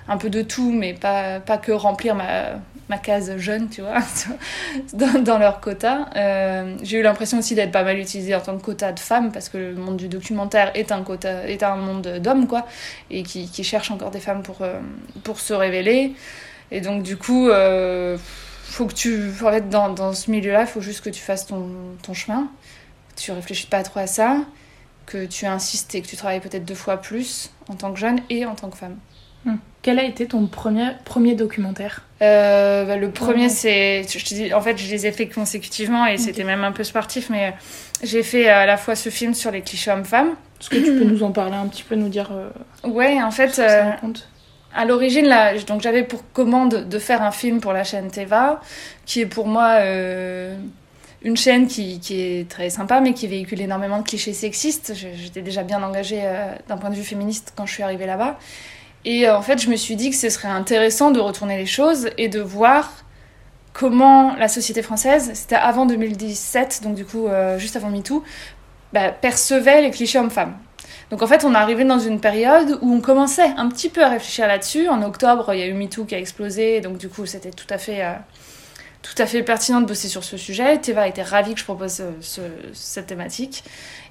un 0.06 0.18
peu 0.18 0.28
de 0.28 0.42
tout 0.42 0.70
mais 0.70 0.92
pas 0.92 1.40
pas 1.40 1.56
que 1.56 1.72
remplir 1.72 2.14
ma 2.14 2.60
ma 2.90 2.98
case 2.98 3.36
jeune, 3.36 3.68
tu 3.68 3.82
vois, 3.82 3.98
dans, 5.18 5.38
leur 5.38 5.60
quota. 5.60 6.08
Euh, 6.16 6.74
j'ai 6.82 6.98
eu 6.98 7.02
l'impression 7.02 7.38
aussi 7.38 7.54
d'être 7.54 7.70
pas 7.70 7.82
mal 7.82 7.98
utilisée 7.98 8.34
en 8.34 8.40
tant 8.40 8.56
que 8.56 8.62
quota 8.62 8.92
de 8.92 8.98
femmes, 8.98 9.30
parce 9.30 9.50
que 9.50 9.58
le 9.58 9.74
monde 9.74 9.98
du 9.98 10.08
documentaire 10.08 10.70
est 10.74 10.90
un, 10.90 11.02
quota, 11.02 11.46
est 11.46 11.62
un 11.62 11.76
monde 11.76 12.18
d'hommes, 12.22 12.46
quoi, 12.46 12.66
et 13.10 13.24
qui, 13.24 13.50
qui 13.50 13.62
cherche 13.62 13.90
encore 13.90 14.10
des 14.10 14.20
femmes 14.20 14.42
pour, 14.42 14.66
pour 15.22 15.38
se 15.38 15.52
révéler. 15.52 16.14
Et 16.70 16.80
donc, 16.80 17.02
du 17.02 17.18
coup, 17.18 17.50
faut 18.68 18.86
que 18.86 18.94
tu. 18.94 19.30
En 19.42 19.50
fait, 19.50 19.68
dans, 19.68 19.88
dans 19.88 20.12
ce 20.12 20.30
milieu-là, 20.30 20.62
il 20.62 20.66
faut 20.66 20.80
juste 20.80 21.02
que 21.02 21.10
tu 21.10 21.20
fasses 21.20 21.46
ton, 21.46 21.68
ton 22.02 22.14
chemin, 22.14 22.48
que 23.14 23.20
tu 23.20 23.32
réfléchis 23.32 23.66
pas 23.66 23.82
trop 23.82 24.00
à 24.00 24.06
ça, 24.06 24.38
que 25.06 25.26
tu 25.26 25.46
insistes 25.46 25.94
et 25.94 26.02
que 26.02 26.06
tu 26.06 26.16
travailles 26.16 26.40
peut-être 26.40 26.64
deux 26.64 26.74
fois 26.74 26.98
plus 26.98 27.50
en 27.68 27.74
tant 27.74 27.92
que 27.92 27.98
jeune 27.98 28.20
et 28.30 28.44
en 28.46 28.54
tant 28.54 28.68
que 28.68 28.76
femme. 28.76 28.96
Hum. 29.46 29.58
Quel 29.82 29.98
a 29.98 30.04
été 30.04 30.26
ton 30.26 30.46
premier, 30.46 30.90
premier 31.04 31.34
documentaire 31.34 32.02
euh, 32.20 32.84
bah, 32.84 32.96
Le 32.96 33.10
premier, 33.10 33.48
c'est. 33.48 34.02
Je 34.02 34.24
te 34.24 34.34
dis, 34.34 34.52
en 34.52 34.60
fait, 34.60 34.76
je 34.76 34.90
les 34.90 35.06
ai 35.06 35.12
fait 35.12 35.28
consécutivement 35.28 36.06
et 36.06 36.14
okay. 36.14 36.18
c'était 36.18 36.44
même 36.44 36.64
un 36.64 36.72
peu 36.72 36.84
sportif, 36.84 37.30
mais 37.30 37.54
j'ai 38.02 38.22
fait 38.22 38.48
à 38.48 38.66
la 38.66 38.76
fois 38.76 38.96
ce 38.96 39.08
film 39.08 39.34
sur 39.34 39.50
les 39.50 39.62
clichés 39.62 39.90
hommes-femmes. 39.90 40.34
Est-ce 40.60 40.70
que 40.70 40.76
tu 40.76 40.98
peux 40.98 41.04
nous 41.04 41.22
en 41.22 41.30
parler 41.30 41.56
un 41.56 41.68
petit 41.68 41.84
peu, 41.84 41.94
nous 41.94 42.08
dire. 42.08 42.30
Euh, 42.32 42.88
ouais, 42.88 43.22
en 43.22 43.30
fait. 43.30 43.58
Euh, 43.58 43.92
à 44.78 44.84
l'origine, 44.84 45.28
donc 45.66 45.80
j'avais 45.82 46.04
pour 46.04 46.22
commande 46.32 46.88
de 46.88 46.98
faire 47.00 47.20
un 47.20 47.32
film 47.32 47.60
pour 47.60 47.72
la 47.72 47.82
chaîne 47.82 48.12
Teva, 48.12 48.60
qui 49.06 49.22
est 49.22 49.26
pour 49.26 49.48
moi 49.48 49.70
euh, 49.80 50.56
une 51.22 51.36
chaîne 51.36 51.66
qui, 51.66 52.00
est 52.10 52.48
très 52.48 52.70
sympa, 52.70 53.00
mais 53.00 53.12
qui 53.12 53.26
véhicule 53.26 53.60
énormément 53.60 53.98
de 53.98 54.04
clichés 54.04 54.32
sexistes. 54.32 54.94
J'étais 54.94 55.42
déjà 55.42 55.64
bien 55.64 55.82
engagée 55.82 56.20
euh, 56.22 56.52
d'un 56.68 56.76
point 56.76 56.90
de 56.90 56.94
vue 56.94 57.02
féministe 57.02 57.54
quand 57.56 57.66
je 57.66 57.72
suis 57.72 57.82
arrivée 57.82 58.06
là-bas. 58.06 58.38
Et 59.04 59.26
euh, 59.26 59.36
en 59.36 59.42
fait, 59.42 59.60
je 59.60 59.68
me 59.68 59.74
suis 59.74 59.96
dit 59.96 60.10
que 60.10 60.16
ce 60.16 60.30
serait 60.30 60.46
intéressant 60.46 61.10
de 61.10 61.18
retourner 61.18 61.58
les 61.58 61.66
choses 61.66 62.10
et 62.16 62.28
de 62.28 62.38
voir 62.40 63.04
comment 63.72 64.36
la 64.36 64.46
société 64.46 64.82
française, 64.82 65.32
c'était 65.34 65.56
avant 65.56 65.86
2017, 65.86 66.82
donc 66.84 66.94
du 66.94 67.04
coup 67.04 67.26
juste 67.58 67.76
avant 67.76 67.90
MeToo, 67.90 68.24
bah, 68.92 69.10
percevait 69.10 69.82
les 69.82 69.90
clichés 69.90 70.18
hommes-femmes. 70.20 70.54
Donc 71.10 71.22
en 71.22 71.26
fait, 71.26 71.44
on 71.44 71.52
est 71.54 71.56
arrivé 71.56 71.84
dans 71.84 71.98
une 71.98 72.20
période 72.20 72.78
où 72.82 72.92
on 72.92 73.00
commençait 73.00 73.52
un 73.56 73.68
petit 73.68 73.88
peu 73.88 74.04
à 74.04 74.08
réfléchir 74.08 74.46
là-dessus. 74.46 74.88
En 74.88 75.02
octobre, 75.02 75.52
il 75.54 75.60
y 75.60 75.62
a 75.62 75.66
eu 75.66 75.72
MeToo 75.72 76.04
qui 76.04 76.14
a 76.14 76.18
explosé, 76.18 76.80
donc 76.80 76.98
du 76.98 77.08
coup, 77.08 77.24
c'était 77.24 77.50
tout 77.50 77.66
à 77.70 77.78
fait, 77.78 78.04
euh, 78.04 78.12
tout 79.02 79.14
à 79.16 79.26
fait 79.26 79.42
pertinent 79.42 79.80
de 79.80 79.86
bosser 79.86 80.08
sur 80.08 80.22
ce 80.22 80.36
sujet. 80.36 80.78
Teva 80.78 81.08
était 81.08 81.22
ravie 81.22 81.54
que 81.54 81.60
je 81.60 81.64
propose 81.64 82.00
euh, 82.00 82.10
ce, 82.20 82.42
cette 82.74 83.06
thématique, 83.06 83.64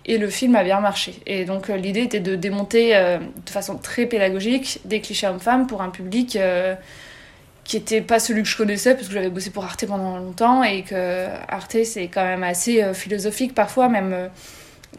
et 0.06 0.18
le 0.18 0.28
film 0.30 0.56
a 0.56 0.64
bien 0.64 0.80
marché. 0.80 1.20
Et 1.28 1.46
donc 1.46 1.70
euh, 1.70 1.78
l'idée 1.78 2.02
était 2.02 2.20
de 2.20 2.36
démonter 2.36 2.94
de 2.94 3.50
façon 3.50 3.78
très 3.78 4.08
pédagogique 4.08 4.80
des 4.86 5.02
clichés 5.02 5.28
hommes-femmes 5.28 5.68
pour 5.68 5.82
un 5.82 5.90
public 5.90 6.38
qui 7.64 7.76
était 7.76 8.00
pas 8.00 8.18
celui 8.20 8.44
que 8.44 8.48
je 8.48 8.56
connaissais 8.56 8.96
parce 8.96 9.08
que 9.08 9.14
j'avais 9.14 9.30
bossé 9.30 9.50
pour 9.50 9.66
Arte 9.66 9.86
pendant 9.86 10.18
longtemps 10.18 10.64
et 10.64 10.84
que 10.84 11.28
Arte 11.50 11.84
c'est 11.84 12.08
quand 12.08 12.24
même 12.24 12.44
assez 12.44 12.94
philosophique 12.94 13.54
parfois 13.54 13.90
même 13.90 14.30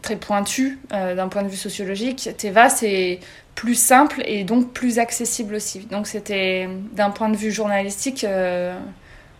très 0.01 0.15
pointu 0.15 0.79
euh, 0.93 1.15
d'un 1.15 1.27
point 1.27 1.43
de 1.43 1.47
vue 1.47 1.57
sociologique. 1.57 2.29
Teva 2.37 2.69
c'est 2.69 3.19
plus 3.59 3.75
simple 3.75 4.21
et 4.23 4.45
donc 4.45 4.71
plus 4.71 4.99
accessible 4.99 5.53
aussi. 5.55 5.79
Donc 5.91 6.07
c'était 6.07 6.69
d'un 6.93 7.09
point 7.09 7.27
de 7.27 7.35
vue 7.35 7.51
journalistique 7.51 8.23
euh, 8.23 8.73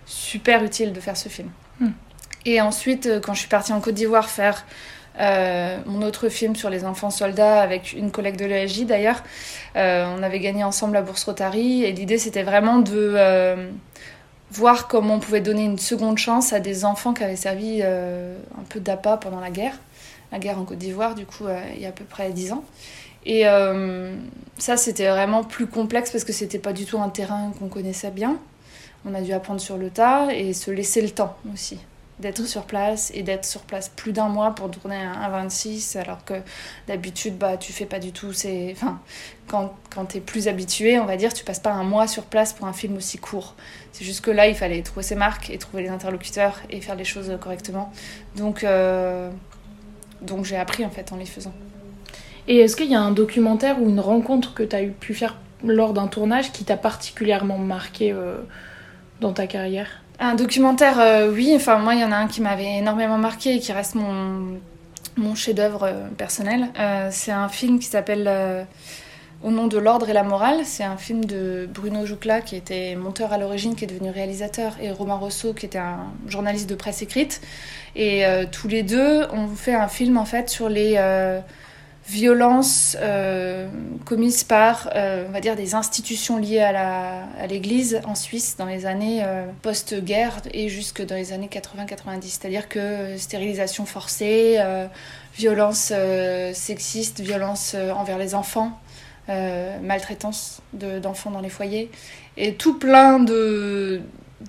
super 0.05 0.61
utile 0.61 0.91
de 0.91 0.99
faire 0.99 1.15
ce 1.15 1.29
film. 1.29 1.49
Hmm. 1.79 1.91
Et 2.45 2.59
ensuite 2.59 3.05
euh, 3.05 3.21
quand 3.21 3.33
je 3.33 3.39
suis 3.39 3.47
partie 3.47 3.71
en 3.71 3.79
Côte 3.79 3.93
d'Ivoire 3.93 4.29
faire 4.29 4.65
euh, 5.21 5.77
mon 5.85 6.01
autre 6.01 6.27
film 6.27 6.53
sur 6.53 6.69
les 6.69 6.83
enfants 6.83 7.11
soldats 7.11 7.61
avec 7.61 7.93
une 7.93 8.11
collègue 8.11 8.35
de 8.35 8.43
l'ESJ 8.43 8.81
d'ailleurs. 8.85 9.23
On 9.75 10.21
avait 10.21 10.41
gagné 10.41 10.65
ensemble 10.65 10.95
la 10.95 11.01
bourse 11.01 11.23
Rotary 11.23 11.85
et 11.85 11.93
l'idée 11.93 12.17
c'était 12.17 12.43
vraiment 12.43 12.79
de 12.79 13.69
voir 14.51 14.89
comment 14.89 15.15
on 15.15 15.19
pouvait 15.19 15.39
donner 15.39 15.63
une 15.63 15.79
seconde 15.79 16.17
chance 16.17 16.51
à 16.51 16.59
des 16.59 16.83
enfants 16.83 17.13
qui 17.13 17.23
avaient 17.23 17.37
servi 17.37 17.81
un 17.81 18.63
peu 18.67 18.81
d'appât 18.81 19.15
pendant 19.17 19.39
la 19.39 19.49
guerre, 19.49 19.75
la 20.31 20.39
guerre 20.39 20.59
en 20.59 20.65
Côte 20.65 20.77
d'Ivoire 20.77 21.15
du 21.15 21.25
coup 21.25 21.45
euh, 21.45 21.61
il 21.75 21.81
y 21.81 21.85
a 21.85 21.89
à 21.89 21.91
peu 21.91 22.05
près 22.05 22.31
10 22.31 22.53
ans. 22.53 22.63
Et 23.25 23.47
euh, 23.47 24.15
ça 24.57 24.77
c'était 24.77 25.09
vraiment 25.09 25.43
plus 25.43 25.67
complexe 25.67 26.11
parce 26.11 26.23
que 26.23 26.33
c'était 26.33 26.59
pas 26.59 26.73
du 26.73 26.85
tout 26.85 26.99
un 26.99 27.09
terrain 27.09 27.51
qu'on 27.59 27.67
connaissait 27.67 28.11
bien. 28.11 28.37
On 29.05 29.13
a 29.13 29.21
dû 29.21 29.31
apprendre 29.33 29.61
sur 29.61 29.77
le 29.77 29.89
tas 29.89 30.33
et 30.33 30.53
se 30.53 30.71
laisser 30.71 31.01
le 31.01 31.09
temps 31.09 31.37
aussi 31.53 31.79
d'être 32.19 32.45
sur 32.45 32.63
place 32.63 33.11
et 33.15 33.23
d'être 33.23 33.45
sur 33.45 33.61
place 33.61 33.89
plus 33.89 34.11
d'un 34.11 34.27
mois 34.27 34.51
pour 34.51 34.69
tourner 34.69 34.97
un, 34.97 35.13
un 35.13 35.29
26 35.29 35.95
alors 35.95 36.25
que 36.25 36.33
d'habitude 36.87 37.37
bah 37.37 37.57
tu 37.57 37.71
fais 37.71 37.85
pas 37.85 37.99
du 37.99 38.11
tout 38.11 38.33
c'est 38.33 38.73
enfin 38.73 38.99
quand 39.47 39.73
quand 39.89 40.05
tu 40.05 40.17
es 40.17 40.19
plus 40.19 40.47
habitué 40.47 40.99
on 40.99 41.05
va 41.05 41.15
dire 41.15 41.33
tu 41.33 41.43
passes 41.45 41.59
pas 41.59 41.71
un 41.71 41.83
mois 41.83 42.07
sur 42.07 42.23
place 42.23 42.53
pour 42.53 42.67
un 42.67 42.73
film 42.73 42.97
aussi 42.97 43.17
court 43.17 43.55
c'est 43.93 44.03
juste 44.03 44.21
que 44.21 44.31
là 44.31 44.47
il 44.47 44.55
fallait 44.55 44.81
trouver 44.81 45.03
ses 45.03 45.15
marques 45.15 45.49
et 45.49 45.57
trouver 45.57 45.83
les 45.83 45.89
interlocuteurs 45.89 46.59
et 46.69 46.81
faire 46.81 46.95
les 46.95 47.05
choses 47.05 47.31
correctement 47.39 47.91
donc 48.35 48.63
euh, 48.63 49.29
donc 50.21 50.45
j'ai 50.45 50.57
appris 50.57 50.85
en 50.85 50.89
fait 50.89 51.11
en 51.11 51.17
les 51.17 51.25
faisant 51.25 51.53
Et 52.47 52.57
est-ce 52.57 52.75
qu'il 52.75 52.89
y 52.89 52.95
a 52.95 53.01
un 53.01 53.11
documentaire 53.11 53.81
ou 53.81 53.89
une 53.89 53.99
rencontre 53.99 54.53
que 54.53 54.63
tu 54.63 54.75
as 54.75 54.83
pu 54.83 55.13
faire 55.13 55.37
lors 55.63 55.93
d'un 55.93 56.07
tournage 56.07 56.51
qui 56.51 56.63
t'a 56.63 56.77
particulièrement 56.77 57.57
marqué 57.57 58.11
euh, 58.11 58.37
dans 59.21 59.33
ta 59.33 59.47
carrière? 59.47 60.03
Un 60.19 60.35
documentaire, 60.35 60.99
euh, 60.99 61.31
oui. 61.31 61.53
Enfin, 61.55 61.77
moi, 61.77 61.95
il 61.95 62.01
y 62.01 62.03
en 62.03 62.11
a 62.11 62.17
un 62.17 62.27
qui 62.27 62.41
m'avait 62.41 62.77
énormément 62.77 63.17
marqué 63.17 63.55
et 63.55 63.59
qui 63.59 63.71
reste 63.71 63.95
mon, 63.95 64.59
mon 65.15 65.33
chef-d'œuvre 65.33 65.83
euh, 65.83 66.07
personnel. 66.17 66.67
Euh, 66.77 67.07
c'est 67.11 67.31
un 67.31 67.47
film 67.47 67.79
qui 67.79 67.85
s'appelle 67.85 68.29
Au 69.41 69.51
nom 69.51 69.67
de 69.67 69.77
l'ordre 69.77 70.09
et 70.09 70.13
la 70.13 70.23
morale. 70.23 70.61
C'est 70.65 70.83
un 70.83 70.97
film 70.97 71.23
de 71.23 71.67
Bruno 71.73 72.05
Joucla, 72.05 72.41
qui 72.41 72.57
était 72.57 72.95
monteur 72.95 73.31
à 73.31 73.37
l'origine, 73.37 73.73
qui 73.75 73.85
est 73.85 73.87
devenu 73.87 74.09
réalisateur, 74.09 74.73
et 74.81 74.91
Romain 74.91 75.15
Rousseau, 75.15 75.53
qui 75.53 75.65
était 75.65 75.77
un 75.77 76.07
journaliste 76.27 76.69
de 76.69 76.75
presse 76.75 77.01
écrite. 77.01 77.39
Et 77.95 78.25
euh, 78.25 78.45
tous 78.51 78.67
les 78.67 78.83
deux 78.83 79.23
ont 79.31 79.47
fait 79.47 79.73
un 79.75 79.87
film, 79.87 80.17
en 80.17 80.25
fait, 80.25 80.49
sur 80.49 80.67
les. 80.69 80.95
euh, 80.97 81.39
violences 82.07 82.97
euh, 83.01 83.67
commises 84.03 84.43
par, 84.43 84.89
on 84.95 85.31
va 85.31 85.41
dire, 85.41 85.55
des 85.55 85.75
institutions 85.75 86.37
liées 86.37 86.59
à 86.59 86.71
la- 86.71 87.25
à 87.39 87.45
l'Église 87.45 88.01
en 88.03 88.15
Suisse 88.15 88.55
dans 88.57 88.65
les 88.65 88.87
années 88.87 89.23
post-guerre 89.61 90.37
et 90.51 90.69
jusque 90.69 91.05
dans 91.05 91.13
les 91.13 91.33
années 91.33 91.49
80-90. 91.51 92.21
C'est-à-dire 92.23 92.67
que 92.67 93.15
stérilisation 93.17 93.85
forcée, 93.85 94.57
violence 95.37 95.93
sexiste, 96.53 97.19
violence 97.19 97.75
envers 97.95 98.17
les 98.17 98.33
enfants, 98.33 98.71
euh, 99.29 99.77
maltraitance 99.81 100.61
de- 100.73 100.99
d'enfants 100.99 101.31
dans 101.31 101.41
les 101.41 101.49
foyers, 101.49 101.89
et 102.37 102.55
tout 102.55 102.77
plein 102.77 103.19
de 103.19 104.01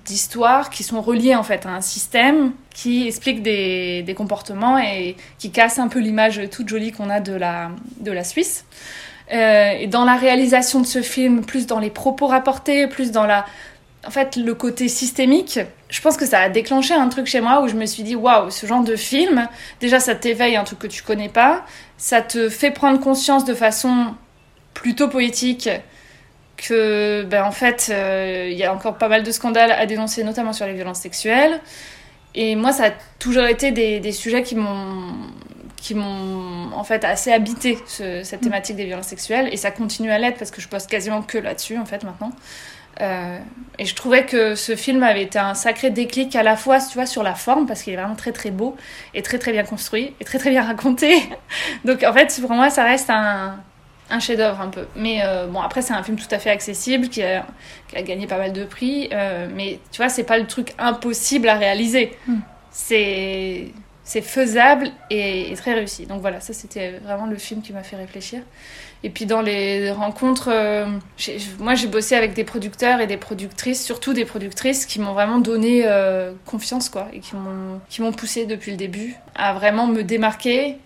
d'histoires 0.05 0.69
qui 0.69 0.83
sont 0.83 1.01
reliées 1.01 1.35
en 1.35 1.43
fait 1.43 1.65
à 1.65 1.69
un 1.69 1.81
système 1.81 2.53
qui 2.73 3.07
explique 3.07 3.43
des, 3.43 4.03
des 4.03 4.13
comportements 4.13 4.77
et 4.77 5.17
qui 5.37 5.51
casse 5.51 5.79
un 5.79 5.89
peu 5.89 5.99
l'image 5.99 6.39
toute 6.49 6.69
jolie 6.69 6.93
qu'on 6.93 7.09
a 7.09 7.19
de 7.19 7.33
la, 7.33 7.71
de 7.99 8.11
la 8.11 8.23
Suisse. 8.23 8.63
Euh, 9.33 9.71
et 9.71 9.87
dans 9.87 10.05
la 10.05 10.15
réalisation 10.15 10.79
de 10.79 10.85
ce 10.85 11.01
film, 11.01 11.43
plus 11.45 11.67
dans 11.67 11.79
les 11.79 11.89
propos 11.89 12.27
rapportés, 12.27 12.87
plus 12.87 13.11
dans 13.11 13.25
la, 13.25 13.45
en 14.07 14.11
fait, 14.11 14.37
le 14.37 14.53
côté 14.55 14.87
systémique, 14.87 15.59
je 15.89 16.01
pense 16.01 16.15
que 16.15 16.25
ça 16.25 16.39
a 16.39 16.47
déclenché 16.49 16.93
un 16.93 17.09
truc 17.09 17.27
chez 17.27 17.41
moi 17.41 17.61
où 17.61 17.67
je 17.67 17.75
me 17.75 17.85
suis 17.85 18.03
dit 18.03 18.15
waouh, 18.15 18.49
ce 18.49 18.65
genre 18.65 18.83
de 18.83 18.95
film, 18.95 19.47
déjà 19.81 19.99
ça 19.99 20.15
t'éveille 20.15 20.55
un 20.55 20.63
truc 20.63 20.79
que 20.79 20.87
tu 20.87 21.03
connais 21.03 21.29
pas, 21.29 21.65
ça 21.97 22.21
te 22.21 22.47
fait 22.47 22.71
prendre 22.71 22.99
conscience 23.01 23.43
de 23.43 23.53
façon 23.53 24.15
plutôt 24.81 25.07
poétique 25.07 25.69
que 26.57 27.23
ben 27.23 27.43
en 27.43 27.51
fait 27.51 27.89
euh, 27.91 28.47
il 28.51 28.57
y 28.57 28.63
a 28.63 28.73
encore 28.73 28.97
pas 28.97 29.07
mal 29.07 29.23
de 29.23 29.31
scandales 29.31 29.71
à 29.71 29.85
dénoncer 29.85 30.23
notamment 30.23 30.53
sur 30.53 30.65
les 30.65 30.73
violences 30.73 30.99
sexuelles. 30.99 31.59
Et 32.35 32.55
moi 32.55 32.71
ça 32.71 32.85
a 32.87 32.91
toujours 33.19 33.45
été 33.45 33.71
des, 33.71 33.99
des 33.99 34.11
sujets 34.11 34.43
qui 34.43 34.55
m'ont 34.55 35.13
qui 35.77 35.95
m'ont 35.95 36.71
en 36.75 36.83
fait 36.83 37.03
assez 37.03 37.31
habité 37.31 37.77
ce- 37.87 38.23
cette 38.23 38.41
thématique 38.41 38.75
des 38.75 38.85
violences 38.85 39.07
sexuelles. 39.07 39.49
Et 39.51 39.57
ça 39.57 39.71
continue 39.71 40.11
à 40.11 40.19
l'être 40.19 40.37
parce 40.37 40.51
que 40.51 40.61
je 40.61 40.67
poste 40.67 40.89
quasiment 40.89 41.21
que 41.23 41.37
là-dessus 41.39 41.77
en 41.77 41.85
fait 41.85 42.03
maintenant. 42.03 42.31
Euh, 43.01 43.37
et 43.79 43.85
je 43.85 43.95
trouvais 43.95 44.25
que 44.25 44.53
ce 44.55 44.75
film 44.75 45.01
avait 45.03 45.23
été 45.23 45.39
un 45.39 45.55
sacré 45.55 45.89
déclic 45.89 46.35
à 46.35 46.43
la 46.43 46.55
fois 46.57 46.79
tu 46.79 46.93
vois 46.95 47.05
sur 47.07 47.23
la 47.23 47.35
forme 47.35 47.65
parce 47.65 47.81
qu'il 47.83 47.93
est 47.93 47.95
vraiment 47.97 48.15
très 48.15 48.33
très 48.33 48.51
beau 48.51 48.75
et 49.13 49.21
très 49.23 49.39
très 49.39 49.53
bien 49.53 49.63
construit 49.63 50.13
et 50.19 50.25
très 50.25 50.37
très 50.39 50.49
bien 50.51 50.63
raconté. 50.63 51.15
Donc 51.85 52.03
en 52.03 52.13
fait 52.13 52.37
pour 52.41 52.51
moi 52.51 52.69
ça 52.69 52.83
reste 52.83 53.09
un 53.09 53.55
un 54.11 54.19
chef-d'œuvre 54.19 54.61
un 54.61 54.69
peu. 54.69 54.85
Mais 54.95 55.21
euh, 55.23 55.47
bon, 55.47 55.61
après, 55.61 55.81
c'est 55.81 55.93
un 55.93 56.03
film 56.03 56.17
tout 56.17 56.27
à 56.31 56.39
fait 56.39 56.49
accessible 56.49 57.09
qui 57.09 57.23
a, 57.23 57.45
qui 57.87 57.97
a 57.97 58.01
gagné 58.01 58.27
pas 58.27 58.37
mal 58.37 58.53
de 58.53 58.63
prix. 58.63 59.09
euh, 59.11 59.47
mais 59.53 59.79
tu 59.91 59.97
vois, 59.97 60.09
c'est 60.09 60.23
pas 60.23 60.37
le 60.37 60.47
truc 60.47 60.73
impossible 60.77 61.49
à 61.49 61.55
réaliser. 61.55 62.15
Mm. 62.27 62.35
C'est 62.71 63.67
c'est 64.03 64.21
faisable 64.21 64.89
et, 65.09 65.51
et 65.51 65.55
très 65.55 65.73
réussi. 65.73 66.05
Donc 66.05 66.21
voilà, 66.21 66.41
ça 66.41 66.53
c'était 66.53 66.99
vraiment 67.03 67.27
le 67.27 67.37
film 67.37 67.61
qui 67.61 67.71
m'a 67.71 67.83
fait 67.83 67.95
réfléchir. 67.95 68.41
Et 69.03 69.09
puis 69.09 69.25
dans 69.25 69.41
les 69.41 69.91
rencontres, 69.91 70.49
euh, 70.51 70.85
moi 71.59 71.75
j'ai 71.75 71.87
bossé 71.87 72.15
avec 72.15 72.33
des 72.33 72.43
producteurs 72.43 72.99
et 72.99 73.07
des 73.07 73.17
productrices, 73.17 73.83
surtout 73.83 74.13
des 74.13 74.25
productrices 74.25 74.85
qui 74.85 74.99
m'ont 74.99 75.13
vraiment 75.13 75.39
donné 75.39 75.83
euh, 75.85 76.33
confiance 76.45 76.89
quoi 76.89 77.07
et 77.13 77.19
qui 77.19 77.35
m'ont 77.35 77.79
qui 77.89 78.01
m'ont 78.01 78.11
poussé 78.11 78.45
depuis 78.45 78.71
le 78.71 78.77
début 78.77 79.15
à 79.35 79.53
vraiment 79.53 79.87
me 79.87 80.03
démarquer, 80.03 80.77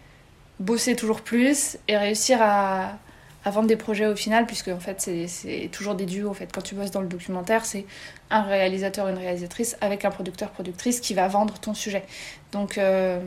bosser 0.60 0.96
toujours 0.96 1.22
plus 1.22 1.78
et 1.88 1.98
réussir 1.98 2.38
à 2.42 2.94
à 3.46 3.52
vendre 3.52 3.68
des 3.68 3.76
projets 3.78 4.08
au 4.08 4.16
final, 4.16 4.46
puisque 4.48 4.68
en 4.70 4.80
fait 4.80 5.00
c'est- 5.00 5.28
c'est 5.28 5.70
toujours 5.72 5.96
des 5.96 6.06
duos. 6.06 6.30
En 6.30 6.34
fait, 6.34 6.50
quand 6.52 6.62
tu 6.62 6.76
bosses 6.76 6.92
dans 6.92 7.02
le 7.02 7.08
documentaire, 7.08 7.64
c'est 7.66 7.86
un 8.32 8.42
réalisateur, 8.42 9.08
une 9.08 9.18
réalisatrice 9.18 9.78
avec 9.82 10.04
un 10.04 10.10
producteur, 10.12 10.50
productrice 10.50 11.00
qui 11.00 11.14
va 11.14 11.28
vendre 11.28 11.54
ton 11.60 11.74
sujet. 11.74 12.04
Donc 12.52 12.78
euh, 12.78 13.20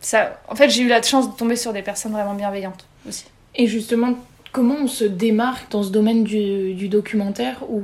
ça, 0.00 0.40
en 0.48 0.56
fait, 0.56 0.70
j'ai 0.70 0.82
eu 0.82 0.88
la 0.88 1.02
chance 1.02 1.30
de 1.30 1.36
tomber 1.36 1.56
sur 1.56 1.72
des 1.72 1.82
personnes 1.82 2.12
vraiment 2.12 2.34
bienveillantes 2.34 2.86
aussi. 3.08 3.26
Et 3.54 3.66
justement, 3.66 4.14
comment 4.52 4.76
on 4.82 4.88
se 4.88 5.04
démarque 5.04 5.70
dans 5.70 5.82
ce 5.82 5.90
domaine 5.90 6.24
du, 6.24 6.74
du 6.74 6.88
documentaire 6.88 7.62
où 7.70 7.82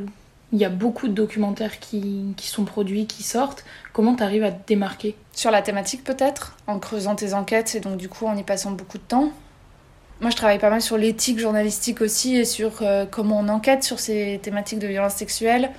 il 0.52 0.58
y 0.58 0.64
a 0.64 0.68
beaucoup 0.70 1.08
de 1.08 1.14
documentaires 1.14 1.78
qui, 1.80 2.34
qui 2.37 2.46
sont 2.49 2.64
produits, 2.64 3.06
qui 3.06 3.22
sortent? 3.22 3.64
Comment 3.92 4.14
tu 4.16 4.22
arrives 4.22 4.44
à 4.44 4.52
te 4.52 4.66
démarquer? 4.66 5.14
Sur 5.34 5.50
la 5.50 5.62
thématique 5.62 6.04
peut-être, 6.04 6.56
en 6.66 6.78
creusant 6.78 7.14
tes 7.14 7.32
enquêtes 7.34 7.75
et 7.75 7.80
donc 7.80 7.96
du 7.96 8.08
coup 8.08 8.26
en 8.26 8.37
y 8.37 8.42
passant 8.42 8.70
beaucoup 8.70 8.99
de 8.99 9.02
temps. 9.02 9.32
Moi 10.22 10.30
je 10.30 10.36
travaille 10.36 10.60
pas 10.60 10.70
mal 10.70 10.80
sur 10.80 10.96
l'éthique 10.96 11.40
journalistique 11.40 12.00
aussi 12.00 12.36
et 12.36 12.44
sur 12.44 12.82
euh, 12.82 13.06
comment 13.10 13.40
on 13.40 13.48
enquête 13.48 13.82
sur 13.82 13.98
ces 13.98 14.38
thématiques 14.40 14.78
de 14.78 14.86
violence 14.86 15.14
sexuelle 15.14 15.72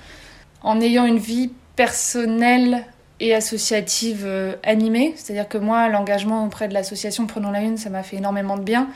en 0.62 0.82
ayant 0.82 1.06
une 1.06 1.16
vie 1.16 1.50
personnelle 1.76 2.84
et 3.20 3.34
associative 3.34 4.24
euh, 4.26 4.54
animée. 4.62 5.14
C'est-à-dire 5.16 5.48
que 5.48 5.56
moi 5.56 5.88
l'engagement 5.88 6.44
auprès 6.44 6.68
de 6.68 6.74
l'association 6.74 7.26
Prenons 7.26 7.52
la 7.52 7.62
Une 7.62 7.78
ça 7.78 7.88
m'a 7.88 8.02
fait 8.02 8.16
énormément 8.16 8.58
de 8.58 8.62
bien 8.62 8.90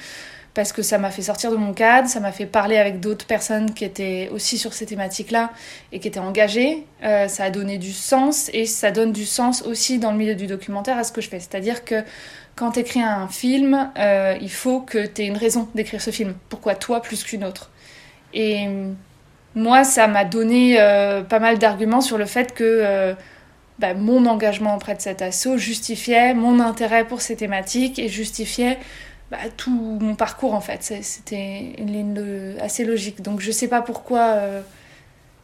parce 0.53 0.73
que 0.73 0.83
ça 0.83 0.99
m'a 0.99 1.11
fait 1.11 1.23
sortir 1.23 1.51
de 1.51 1.57
mon 1.57 1.73
cadre, 1.73 2.09
ça 2.09 2.21
m'a 2.21 2.33
fait 2.33 2.45
parler 2.45 2.77
avec 2.77 3.01
d'autres 3.01 3.27
personnes 3.27 3.73
qui 3.73 3.85
étaient 3.85 4.29
aussi 4.33 4.59
sur 4.59 4.75
ces 4.75 4.87
thématiques-là 4.87 5.53
et 5.93 6.01
qui 6.01 6.09
étaient 6.09 6.19
engagées. 6.19 6.85
Euh, 7.05 7.29
ça 7.29 7.45
a 7.45 7.51
donné 7.51 7.79
du 7.79 7.93
sens 7.93 8.51
et 8.53 8.67
ça 8.67 8.91
donne 8.91 9.13
du 9.13 9.25
sens 9.25 9.63
aussi 9.63 9.99
dans 9.99 10.11
le 10.11 10.19
milieu 10.19 10.35
du 10.35 10.47
documentaire 10.47 10.99
à 10.99 11.05
ce 11.05 11.13
que 11.13 11.21
je 11.21 11.29
fais. 11.29 11.39
C'est-à-dire 11.39 11.85
que 11.85 12.03
quand 12.59 12.73
tu 12.73 12.81
écris 12.81 13.01
un 13.01 13.29
film, 13.29 13.91
euh, 13.97 14.37
il 14.41 14.51
faut 14.51 14.81
que 14.81 15.07
tu 15.07 15.23
aies 15.23 15.27
une 15.27 15.37
raison 15.37 15.69
d'écrire 15.77 16.03
ce 16.03 16.11
film. 16.11 16.35
Pourquoi 16.49 16.75
toi 16.75 17.01
plus 17.01 17.23
qu'une 17.23 17.45
autre? 17.45 17.71
Et 18.35 18.67
euh, 18.67 18.91
moi, 19.55 19.85
ça 19.85 20.09
m'a 20.09 20.25
donné 20.25 20.81
euh, 20.81 21.23
pas 21.23 21.39
mal 21.39 21.59
d'arguments 21.59 22.01
sur 22.01 22.19
le 22.19 22.27
fait 22.27 22.55
que 22.55 22.65
euh, 22.65 23.15
bah, 23.79 23.95
mon 23.95 24.27
engagement 24.27 24.75
auprès 24.75 24.97
de 24.97 25.01
cet 25.01 25.23
assaut 25.23 25.57
justifiait 25.57 26.35
mon 26.35 26.59
intérêt 26.59 27.07
pour 27.07 27.21
ces 27.21 27.37
thématiques 27.37 28.01
et 28.01 28.09
justifiait 28.09 28.79
bah, 29.31 29.39
tout 29.57 29.71
mon 30.01 30.17
parcours 30.17 30.55
en 30.55 30.61
fait. 30.61 30.83
C'était 31.03 31.75
une 31.79 31.93
ligne 31.93 32.57
assez 32.61 32.85
logique. 32.85 33.23
Donc 33.23 33.41
je 33.41 33.53
sais 33.53 33.69
pas 33.69 33.83
pourquoi 33.83 34.37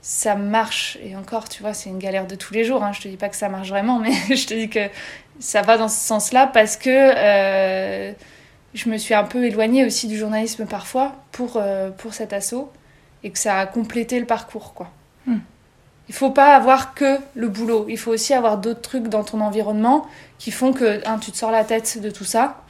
ça 0.05 0.35
marche. 0.35 0.99
Et 1.03 1.17
encore, 1.17 1.49
tu 1.49 1.63
vois, 1.63 1.73
c'est 1.73 1.89
une 1.89 1.99
galère 1.99 2.27
de 2.27 2.35
tous 2.35 2.53
les 2.53 2.65
jours. 2.65 2.85
Hein. 2.85 2.93
Je 2.93 3.01
te 3.01 3.09
dis 3.09 3.17
pas 3.17 3.31
que 3.31 3.37
ça 3.37 3.49
marche 3.49 3.71
vraiment, 3.71 3.99
mais 3.99 4.13
je 4.37 4.47
te 4.47 4.53
dis 4.53 4.69
que 4.69 4.89
ça 5.41 5.63
va 5.63 5.77
dans 5.77 5.89
ce 5.89 5.99
sens-là 5.99 6.47
parce 6.47 6.77
que 6.77 6.91
euh, 6.91 8.13
je 8.75 8.89
me 8.89 8.97
suis 8.99 9.15
un 9.15 9.25
peu 9.25 9.45
éloignée 9.45 9.85
aussi 9.85 10.07
du 10.07 10.17
journalisme 10.17 10.67
parfois 10.67 11.15
pour, 11.33 11.57
euh, 11.57 11.91
pour 11.91 12.15
cet 12.15 12.33
assaut 12.33 12.71
et 13.23 13.31
que 13.31 13.39
ça 13.39 13.59
a 13.59 13.67
complété 13.67 14.19
le 14.21 14.27
parcours 14.27 14.75
quoi. 14.75 14.91
Hmm. 15.27 15.39
Il 16.09 16.15
faut 16.15 16.31
pas 16.31 16.55
avoir 16.55 16.95
que 16.95 17.19
le 17.35 17.49
boulot, 17.49 17.87
il 17.89 17.97
faut 17.97 18.11
aussi 18.11 18.35
avoir 18.35 18.59
d'autres 18.59 18.83
trucs 18.83 19.09
dans 19.09 19.25
ton 19.25 19.41
environnement 19.41 20.07
qui 20.39 20.51
font 20.51 20.75
que 20.75 21.01
tu 21.21 21.33
te 21.33 21.37
sors 21.37 21.51
la 21.51 21.65
tête 21.65 21.99
de 21.99 22.11
tout 22.11 22.25
ça 22.25 22.63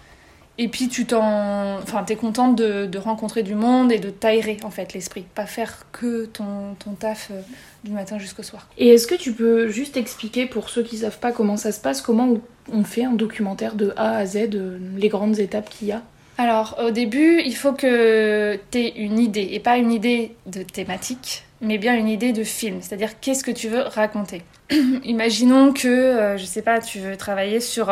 et 0.57 0.69
puis 0.69 0.89
tu 0.89 1.05
t'en, 1.05 1.79
enfin, 1.79 2.05
t'es 2.05 2.15
contente 2.15 2.57
de, 2.57 2.87
de, 2.87 2.99
rencontrer 2.99 3.43
du 3.43 3.57
monde 3.57 3.91
et 3.91 3.99
de 3.99 4.11
t'aérer 4.11 4.57
en 4.63 4.71
fait 4.71 4.93
l'esprit, 4.93 5.25
pas 5.35 5.47
faire 5.47 5.87
que 5.91 6.27
ton, 6.27 6.75
ton 6.79 6.93
taf 6.93 7.31
euh, 7.33 7.41
du 7.83 7.91
matin 7.91 8.19
jusqu'au 8.19 8.45
soir. 8.45 8.69
Et 8.79 8.89
est-ce 8.89 9.09
que 9.09 9.17
tu 9.17 9.33
peux 9.33 9.69
juste 9.69 9.97
expliquer 9.97 10.47
pour 10.47 10.69
ceux 10.69 10.85
qui 10.85 10.99
savent 10.99 11.19
pas 11.19 11.33
comment 11.33 11.57
ça 11.57 11.73
se 11.73 11.81
passe, 11.81 12.01
comment 12.01 12.39
on 12.73 12.85
fait 12.85 13.05
un 13.05 13.15
documentaire 13.15 13.75
de 13.75 13.93
A 13.97 14.17
à 14.17 14.27
Z, 14.27 14.51
euh, 14.55 14.79
les 14.97 15.09
grandes 15.09 15.41
étapes 15.41 15.69
qu'il 15.71 15.89
y 15.89 15.93
a? 15.93 16.03
Alors 16.39 16.79
au 16.85 16.91
début, 16.91 17.43
il 17.45 17.55
faut 17.57 17.73
que 17.73 18.57
t'aies 18.71 18.93
une 18.97 19.19
idée 19.19 19.49
et 19.53 19.61
pas 19.61 19.77
une 19.77 19.93
idée 19.93 20.37
de 20.47 20.63
thématique, 20.63 21.45
mais 21.61 21.79
bien 21.79 21.97
une 21.97 22.09
idée 22.09 22.33
de 22.33 22.45
film, 22.45 22.79
c'est-à-dire 22.81 23.21
qu'est-ce 23.21 23.43
que 23.43 23.51
tu 23.51 23.69
veux 23.69 23.83
raconter? 23.83 24.43
Imaginons 25.05 25.73
que, 25.73 25.89
euh, 25.89 26.37
je 26.37 26.45
sais 26.45 26.63
pas, 26.63 26.81
tu 26.81 27.01
veux 27.01 27.17
travailler 27.17 27.61
sur 27.61 27.91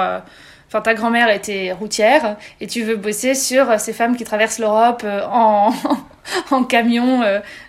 Enfin, 0.73 0.81
ta 0.81 0.95
grand-mère 0.95 1.29
était 1.29 1.71
routière 1.71 2.38
et 2.59 2.67
tu 2.67 2.83
veux 2.83 2.97
bosser 2.97 3.35
sur 3.35 3.69
euh, 3.69 3.76
ces 3.76 3.93
femmes 3.93 4.17
qui 4.17 4.25
traversent 4.25 4.59
l'Europe 4.59 5.02
euh, 5.05 5.21
en, 5.31 5.71
en 6.50 6.64
camion 6.64 7.23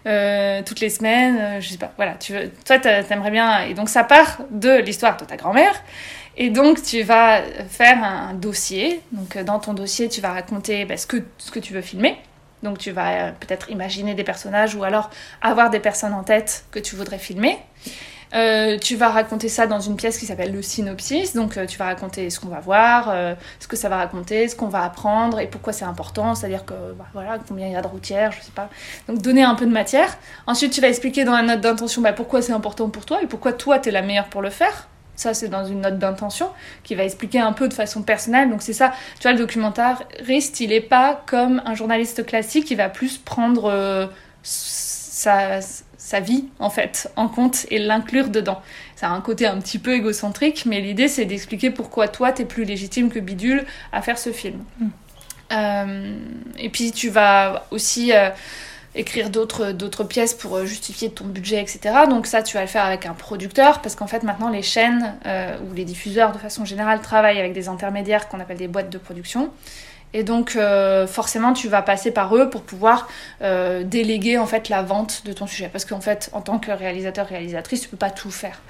euh, 0.06 0.62
toutes 0.66 0.80
les 0.80 0.90
semaines. 0.90 1.60
je 1.60 1.68
sais 1.68 1.78
pas. 1.78 1.92
Voilà, 1.98 2.14
tu 2.14 2.32
veux, 2.32 2.50
toi, 2.66 2.80
t'aimerais 2.80 3.32
bien. 3.32 3.64
Et 3.64 3.74
donc, 3.74 3.90
ça 3.90 4.06
part 4.06 4.38
de 4.52 4.78
l'histoire 4.78 5.18
de 5.18 5.26
ta 5.26 5.36
grand-mère. 5.36 5.74
Et 6.38 6.50
donc, 6.50 6.82
tu 6.82 7.04
vas 7.04 7.42
faire 7.68 8.02
un 8.02 8.36
dossier. 8.36 9.02
Donc, 9.12 9.38
dans 9.38 9.60
ton 9.60 9.74
dossier, 9.74 10.08
tu 10.08 10.22
vas 10.22 10.32
raconter 10.32 10.86
bah, 10.86 10.96
ce, 10.96 11.06
que, 11.06 11.18
ce 11.40 11.52
que 11.52 11.60
tu 11.60 11.74
veux 11.74 11.82
filmer. 11.82 12.16
Donc, 12.64 12.78
tu 12.78 12.92
vas 12.92 13.34
peut-être 13.34 13.70
imaginer 13.70 14.14
des 14.14 14.24
personnages 14.24 14.76
ou 14.76 14.86
alors 14.86 15.10
avoir 15.42 15.70
des 15.70 15.82
personnes 15.82 16.14
en 16.14 16.24
tête 16.24 16.64
que 16.72 16.80
tu 16.80 16.96
voudrais 16.96 17.20
filmer. 17.20 17.60
Euh, 18.34 18.80
tu 18.80 18.96
vas 18.96 19.10
raconter 19.10 19.48
ça 19.48 19.68
dans 19.68 19.80
une 19.80 19.96
pièce 19.96 20.18
qui 20.18 20.26
s'appelle 20.26 20.52
le 20.52 20.62
synopsis. 20.62 21.34
Donc, 21.34 21.58
euh, 21.58 21.66
tu 21.66 21.78
vas 21.78 21.86
raconter 21.86 22.30
ce 22.30 22.40
qu'on 22.40 22.48
va 22.48 22.60
voir, 22.60 23.10
euh, 23.10 23.36
ce 23.60 23.68
que 23.68 23.76
ça 23.76 23.90
va 23.90 23.98
raconter, 23.98 24.48
ce 24.48 24.56
qu'on 24.56 24.70
va 24.70 24.84
apprendre 24.84 25.40
et 25.40 25.48
pourquoi 25.48 25.72
c'est 25.72 25.86
important. 25.86 26.34
C'est-à-dire 26.34 26.66
que, 26.66 26.74
bah, 26.98 27.06
voilà, 27.14 27.38
combien 27.48 27.68
il 27.68 27.74
y 27.74 27.76
a 27.76 27.82
de 27.82 27.88
routières, 27.88 28.32
je 28.32 28.42
sais 28.42 28.52
pas. 28.52 28.70
Donc, 29.08 29.22
donner 29.22 29.44
un 29.44 29.56
peu 29.56 29.66
de 29.66 29.72
matière. 29.72 30.18
Ensuite, 30.48 30.74
tu 30.74 30.82
vas 30.82 30.88
expliquer 30.88 31.26
dans 31.26 31.34
la 31.34 31.44
note 31.44 31.62
d'intention 31.62 32.02
bah, 32.02 32.14
pourquoi 32.14 32.42
c'est 32.42 32.54
important 32.54 32.90
pour 32.90 33.06
toi 33.06 33.22
et 33.22 33.28
pourquoi 33.28 33.54
toi, 33.54 33.78
tu 33.78 33.90
es 33.90 33.92
la 33.92 34.02
meilleure 34.02 34.30
pour 34.30 34.42
le 34.42 34.50
faire. 34.50 34.88
Ça, 35.16 35.36
c'est 35.36 35.48
dans 35.48 35.66
une 35.66 35.82
note 35.82 36.00
d'intention 36.00 36.50
qui 36.84 36.96
va 36.96 37.04
expliquer 37.04 37.40
un 37.40 37.54
peu 37.54 37.68
de 37.68 37.74
façon 37.76 38.02
personnelle. 38.02 38.50
Donc, 38.50 38.64
c'est 38.64 38.74
ça. 38.74 38.94
Tu 39.20 39.24
vois, 39.24 39.34
le 39.34 39.38
documentariste, 39.38 40.60
il 40.60 40.72
est 40.72 40.82
pas 40.82 41.22
comme 41.28 41.62
un 41.66 41.76
journaliste 41.76 42.26
classique 42.26 42.66
qui 42.66 42.74
va 42.74 42.90
plus 42.90 43.20
prendre 43.20 44.10
sa 44.42 45.60
sa 46.14 46.20
vie 46.20 46.46
en 46.60 46.70
fait 46.70 47.12
en 47.16 47.28
compte 47.28 47.66
et 47.72 47.80
l'inclure 47.80 48.30
dedans. 48.30 48.62
Ça 48.96 49.08
a 49.08 49.12
un 49.12 49.22
côté 49.22 49.48
un 49.48 49.60
petit 49.60 49.80
peu 49.80 49.94
égocentrique, 49.96 50.68
mais 50.68 50.80
l'idée 50.80 51.08
c'est 51.08 51.26
d'expliquer 51.26 51.72
pourquoi 51.72 52.08
toi 52.08 52.32
t'es 52.32 52.46
plus 52.46 52.66
légitime 52.66 53.10
que 53.10 53.18
Bidule 53.18 53.66
à 53.92 54.04
faire 54.04 54.20
ce 54.20 54.32
film. 54.32 54.64
Mm. 54.80 54.88
Euh, 55.54 56.16
et 56.60 56.70
puis 56.70 56.92
tu 56.92 57.10
vas 57.10 57.66
aussi 57.72 58.14
euh, 58.14 58.30
écrire 58.94 59.32
d'autres 59.32 59.72
d'autres 59.72 60.04
pièces 60.04 60.36
pour 60.36 60.56
euh, 60.56 60.66
justifier 60.66 61.10
ton 61.10 61.26
budget, 61.26 61.60
etc. 61.60 61.80
Donc 62.08 62.28
ça 62.28 62.44
tu 62.44 62.54
vas 62.58 62.62
le 62.62 62.68
faire 62.68 62.86
avec 62.86 63.08
un 63.08 63.14
producteur 63.14 63.82
parce 63.82 63.96
qu'en 63.96 64.08
fait 64.08 64.22
maintenant 64.22 64.50
les 64.50 64.62
chaînes 64.62 65.16
ou 65.66 65.74
les 65.74 65.84
diffuseurs 65.84 66.32
de 66.32 66.38
façon 66.38 66.64
générale 66.64 67.02
travaillent 67.02 67.40
avec 67.40 67.54
des 67.54 67.70
intermédiaires 67.70 68.28
qu'on 68.30 68.40
appelle 68.40 68.58
des 68.58 68.68
boîtes 68.68 68.92
de 68.92 69.00
production. 69.00 69.50
Et 70.14 70.24
donc 70.24 70.56
euh, 70.56 71.08
forcément 71.08 71.54
tu 71.54 71.68
vas 71.68 71.82
passer 71.82 72.12
par 72.12 72.36
eux 72.36 72.50
pour 72.50 72.62
pouvoir 72.62 73.08
euh, 73.42 73.84
déléguer 73.84 74.38
en 74.38 74.46
fait 74.46 74.70
la 74.70 74.84
vente 74.84 75.24
de 75.26 75.34
ton 75.34 75.48
sujet. 75.48 75.70
Parce 75.72 75.86
qu'en 75.86 76.02
fait 76.02 76.30
en 76.34 76.42
tant 76.42 76.60
que 76.60 76.72
réalisateur 76.72 77.28
réalisatrice 77.28 77.82
tu 77.82 77.90
peux 77.90 77.98
pas 77.98 78.12
tout 78.12 78.32
faire. 78.32 78.62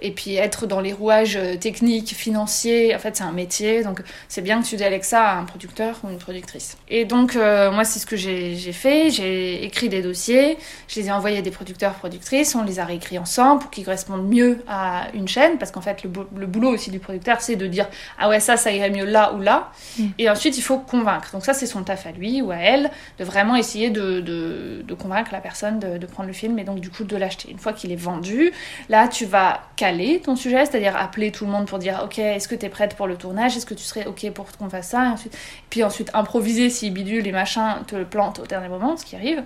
Et 0.00 0.12
puis 0.12 0.36
être 0.36 0.66
dans 0.66 0.80
les 0.80 0.92
rouages 0.92 1.36
euh, 1.36 1.56
techniques 1.56 2.14
financiers 2.14 2.94
en 2.94 2.98
fait 2.98 3.16
c'est 3.16 3.24
un 3.24 3.32
métier. 3.32 3.82
Donc 3.82 4.02
c'est 4.28 4.42
bien 4.42 4.62
que 4.62 4.66
tu 4.66 4.76
délègues 4.76 5.02
ça 5.02 5.30
à 5.30 5.38
un 5.38 5.44
producteur 5.44 5.98
ou 6.04 6.10
une 6.10 6.18
productrice. 6.18 6.76
Et 6.88 7.04
donc 7.04 7.34
moi 7.34 7.84
c'est 7.84 7.98
ce 7.98 8.06
que 8.06 8.16
j'ai 8.16 8.72
fait. 8.72 9.10
J'ai 9.10 9.64
écrit 9.64 9.88
des 9.88 10.02
dossiers. 10.02 10.56
Je 10.88 11.00
les 11.00 11.08
ai 11.08 11.12
envoyés 11.12 11.38
à 11.38 11.42
des 11.42 11.50
producteurs 11.50 11.94
productrices. 11.94 12.54
On 12.54 12.62
les 12.62 12.78
a 12.78 12.84
réécrits 12.84 13.18
ensemble 13.18 13.62
pour 13.62 13.70
qu'ils 13.70 13.84
correspondent 13.84 14.28
mieux 14.28 14.62
à 14.68 15.06
une 15.14 15.26
chaîne. 15.26 15.58
Parce 15.58 15.72
qu'en 15.72 15.80
fait 15.80 16.04
le, 16.04 16.10
le, 16.36 16.46
boulot 16.46 16.70
aussi 16.70 16.90
du 16.90 16.98
producteur 16.98 17.40
c'est 17.40 17.56
de 17.56 17.66
dire 17.66 17.88
ah 18.18 18.28
ouais 18.28 18.40
ça 18.40 18.56
ça 18.56 18.70
irait 18.70 18.90
mieux 18.90 19.04
là 19.04 19.32
ou 19.34 19.40
là. 19.40 19.70
Mm. 19.98 20.06
et 20.18 20.30
ensuite 20.30 20.56
il 20.58 20.62
faut 20.62 20.78
convaincre. 20.92 21.30
Donc 21.32 21.44
ça, 21.44 21.54
c'est 21.54 21.66
son 21.66 21.82
taf 21.82 22.06
à 22.06 22.12
lui 22.12 22.42
ou 22.42 22.50
à 22.50 22.56
elle, 22.56 22.90
de 23.18 23.24
vraiment 23.24 23.56
essayer 23.56 23.88
de, 23.88 24.84
convaincre 24.98 25.32
la 25.32 25.40
personne 25.40 25.78
de, 25.80 26.06
prendre 26.06 26.26
le 26.26 26.34
film 26.34 26.58
et 26.58 26.64
donc 26.64 26.80
du 26.80 26.90
coup 26.90 27.04
de 27.04 27.16
l'acheter. 27.16 27.50
Une 27.50 27.58
fois 27.58 27.72
qu'il 27.72 27.90
est 27.90 27.96
vendu, 27.96 28.52
là, 28.90 29.08
tu 29.08 29.24
vas 29.24 29.62
caler 29.76 30.20
ton 30.20 30.36
sujet, 30.36 30.66
c'est-à-dire 30.66 30.94
appeler 30.96 31.32
tout 31.32 31.46
le 31.46 31.50
monde 31.50 31.66
pour 31.66 31.78
dire, 31.78 32.02
ok, 32.04 32.18
est-ce 32.18 32.46
que 32.46 32.54
tu 32.54 32.66
es 32.66 32.68
prête 32.68 32.94
pour 32.94 33.06
le 33.06 33.16
tournage? 33.16 33.56
Est-ce 33.56 33.66
que 33.66 33.74
tu 33.74 33.84
serais 33.84 34.06
ok 34.06 34.30
pour 34.32 34.46
qu'on 34.58 34.68
fasse 34.68 34.88
ça? 34.88 35.06
Et 35.06 35.08
ensuite, 35.08 35.36
Puis 35.70 35.82
ensuite, 35.82 36.10
improviser 36.12 36.68
si 36.68 36.90
bidule 36.90 37.24
les 37.24 37.32
machins 37.32 37.76
te 37.86 37.96
le 37.96 38.04
plantent 38.04 38.40
au 38.40 38.46
dernier 38.46 38.68
moment, 38.68 38.96
ce 38.98 39.06
qui 39.06 39.16
arrive. 39.16 39.42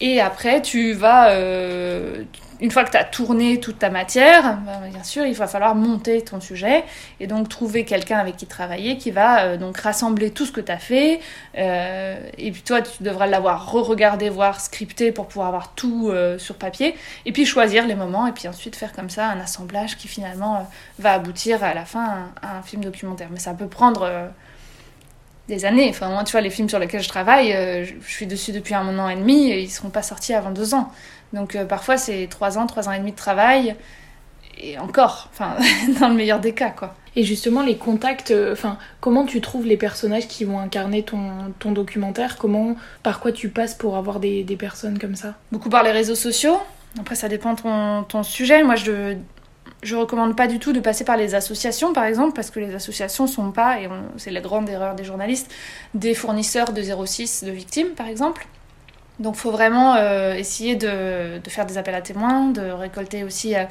Et 0.00 0.20
après, 0.20 0.60
tu 0.62 0.92
vas... 0.92 1.30
Euh, 1.30 2.24
une 2.60 2.70
fois 2.70 2.84
que 2.84 2.90
tu 2.90 2.96
as 2.96 3.04
tourné 3.04 3.58
toute 3.58 3.78
ta 3.78 3.90
matière, 3.90 4.58
bah, 4.66 4.80
bien 4.90 5.02
sûr, 5.02 5.24
il 5.24 5.34
va 5.34 5.46
falloir 5.46 5.74
monter 5.74 6.22
ton 6.22 6.40
sujet 6.40 6.84
et 7.18 7.26
donc 7.26 7.48
trouver 7.48 7.84
quelqu'un 7.84 8.18
avec 8.18 8.36
qui 8.36 8.46
travailler 8.46 8.98
qui 8.98 9.10
va 9.10 9.44
euh, 9.44 9.56
donc 9.56 9.78
rassembler 9.78 10.30
tout 10.30 10.44
ce 10.44 10.52
que 10.52 10.60
tu 10.60 10.70
as 10.70 10.78
fait. 10.80 11.20
Euh, 11.56 12.18
et 12.38 12.50
puis 12.50 12.62
toi, 12.62 12.82
tu 12.82 13.02
devras 13.02 13.26
l'avoir 13.26 13.70
re-regardé, 13.70 14.28
voir, 14.28 14.60
scripté 14.60 15.12
pour 15.12 15.28
pouvoir 15.28 15.48
avoir 15.48 15.74
tout 15.74 16.08
euh, 16.08 16.38
sur 16.38 16.56
papier. 16.56 16.96
Et 17.26 17.32
puis 17.32 17.46
choisir 17.46 17.86
les 17.86 17.94
moments 17.94 18.26
et 18.26 18.32
puis 18.32 18.48
ensuite 18.48 18.74
faire 18.74 18.92
comme 18.92 19.10
ça 19.10 19.28
un 19.28 19.38
assemblage 19.40 19.96
qui 19.96 20.08
finalement 20.08 20.68
va 20.98 21.12
aboutir 21.12 21.62
à 21.62 21.74
la 21.74 21.84
fin 21.84 22.30
à 22.42 22.58
un, 22.58 22.62
film 22.62 22.82
documentaire. 22.82 23.28
Mais 23.30 23.38
ça 23.38 23.54
peut 23.54 23.68
prendre 23.68 24.30
des 25.48 25.64
années. 25.64 25.88
Enfin, 25.90 26.08
moi, 26.08 26.24
tu 26.24 26.32
vois, 26.32 26.40
les 26.40 26.50
films 26.50 26.68
sur 26.68 26.78
lesquels 26.78 27.02
je 27.02 27.08
travaille, 27.08 27.52
je, 27.52 27.94
suis 28.08 28.26
dessus 28.26 28.52
depuis 28.52 28.74
un 28.74 28.98
an 28.98 29.08
et 29.08 29.16
demi 29.16 29.50
ils 29.50 29.64
ne 29.64 29.70
seront 29.70 29.90
pas 29.90 30.02
sortis 30.02 30.34
avant 30.34 30.50
deux 30.50 30.74
ans. 30.74 30.90
Donc 31.32 31.54
euh, 31.54 31.64
parfois 31.64 31.96
c'est 31.96 32.26
trois 32.28 32.58
ans, 32.58 32.66
trois 32.66 32.88
ans 32.88 32.92
et 32.92 32.98
demi 32.98 33.12
de 33.12 33.16
travail, 33.16 33.76
et 34.58 34.78
encore, 34.78 35.28
enfin, 35.32 35.56
dans 36.00 36.08
le 36.08 36.14
meilleur 36.14 36.40
des 36.40 36.54
cas, 36.54 36.70
quoi. 36.70 36.94
Et 37.16 37.24
justement, 37.24 37.62
les 37.62 37.76
contacts, 37.76 38.30
euh, 38.30 38.52
enfin, 38.52 38.78
comment 39.00 39.24
tu 39.24 39.40
trouves 39.40 39.66
les 39.66 39.76
personnages 39.76 40.28
qui 40.28 40.44
vont 40.44 40.58
incarner 40.58 41.02
ton, 41.02 41.72
documentaire? 41.72 42.36
Comment, 42.38 42.76
par 43.02 43.20
quoi 43.20 43.32
tu 43.32 43.48
passes 43.48 43.74
pour 43.74 43.96
avoir 43.96 44.20
des, 44.20 44.44
personnes 44.58 44.98
comme 44.98 45.16
ça? 45.16 45.34
Beaucoup 45.50 45.70
par 45.70 45.82
les 45.82 45.90
réseaux 45.90 46.14
sociaux. 46.14 46.58
Après, 46.98 47.14
ça 47.14 47.28
dépend 47.28 47.54
ton, 47.54 48.04
ton 48.04 48.22
sujet. 48.22 48.62
Moi, 48.62 48.76
je, 48.76 49.16
je 49.82 49.96
recommande 49.96 50.36
pas 50.36 50.46
du 50.46 50.58
tout 50.58 50.72
de 50.72 50.80
passer 50.80 51.04
par 51.04 51.16
les 51.16 51.34
associations, 51.34 51.92
par 51.92 52.04
exemple, 52.04 52.32
parce 52.34 52.50
que 52.50 52.60
les 52.60 52.74
associations 52.74 53.26
sont 53.26 53.50
pas, 53.50 53.80
et 53.80 53.88
c'est 54.16 54.30
la 54.30 54.40
grande 54.40 54.68
erreur 54.68 54.94
des 54.94 55.04
journalistes, 55.04 55.50
des 55.94 56.14
fournisseurs 56.14 56.72
de 56.72 56.82
06 56.82 57.44
de 57.44 57.50
victimes, 57.50 57.90
par 57.90 58.06
exemple. 58.06 58.46
Donc 59.20 59.36
faut 59.36 59.50
vraiment 59.50 59.96
euh, 59.96 60.32
essayer 60.32 60.76
de, 60.76 61.40
faire 61.48 61.66
des 61.66 61.76
appels 61.76 61.94
à 61.94 62.00
témoins, 62.00 62.46
de 62.46 62.62
récolter 62.62 63.22
aussi, 63.22 63.54
euh, 63.54 63.64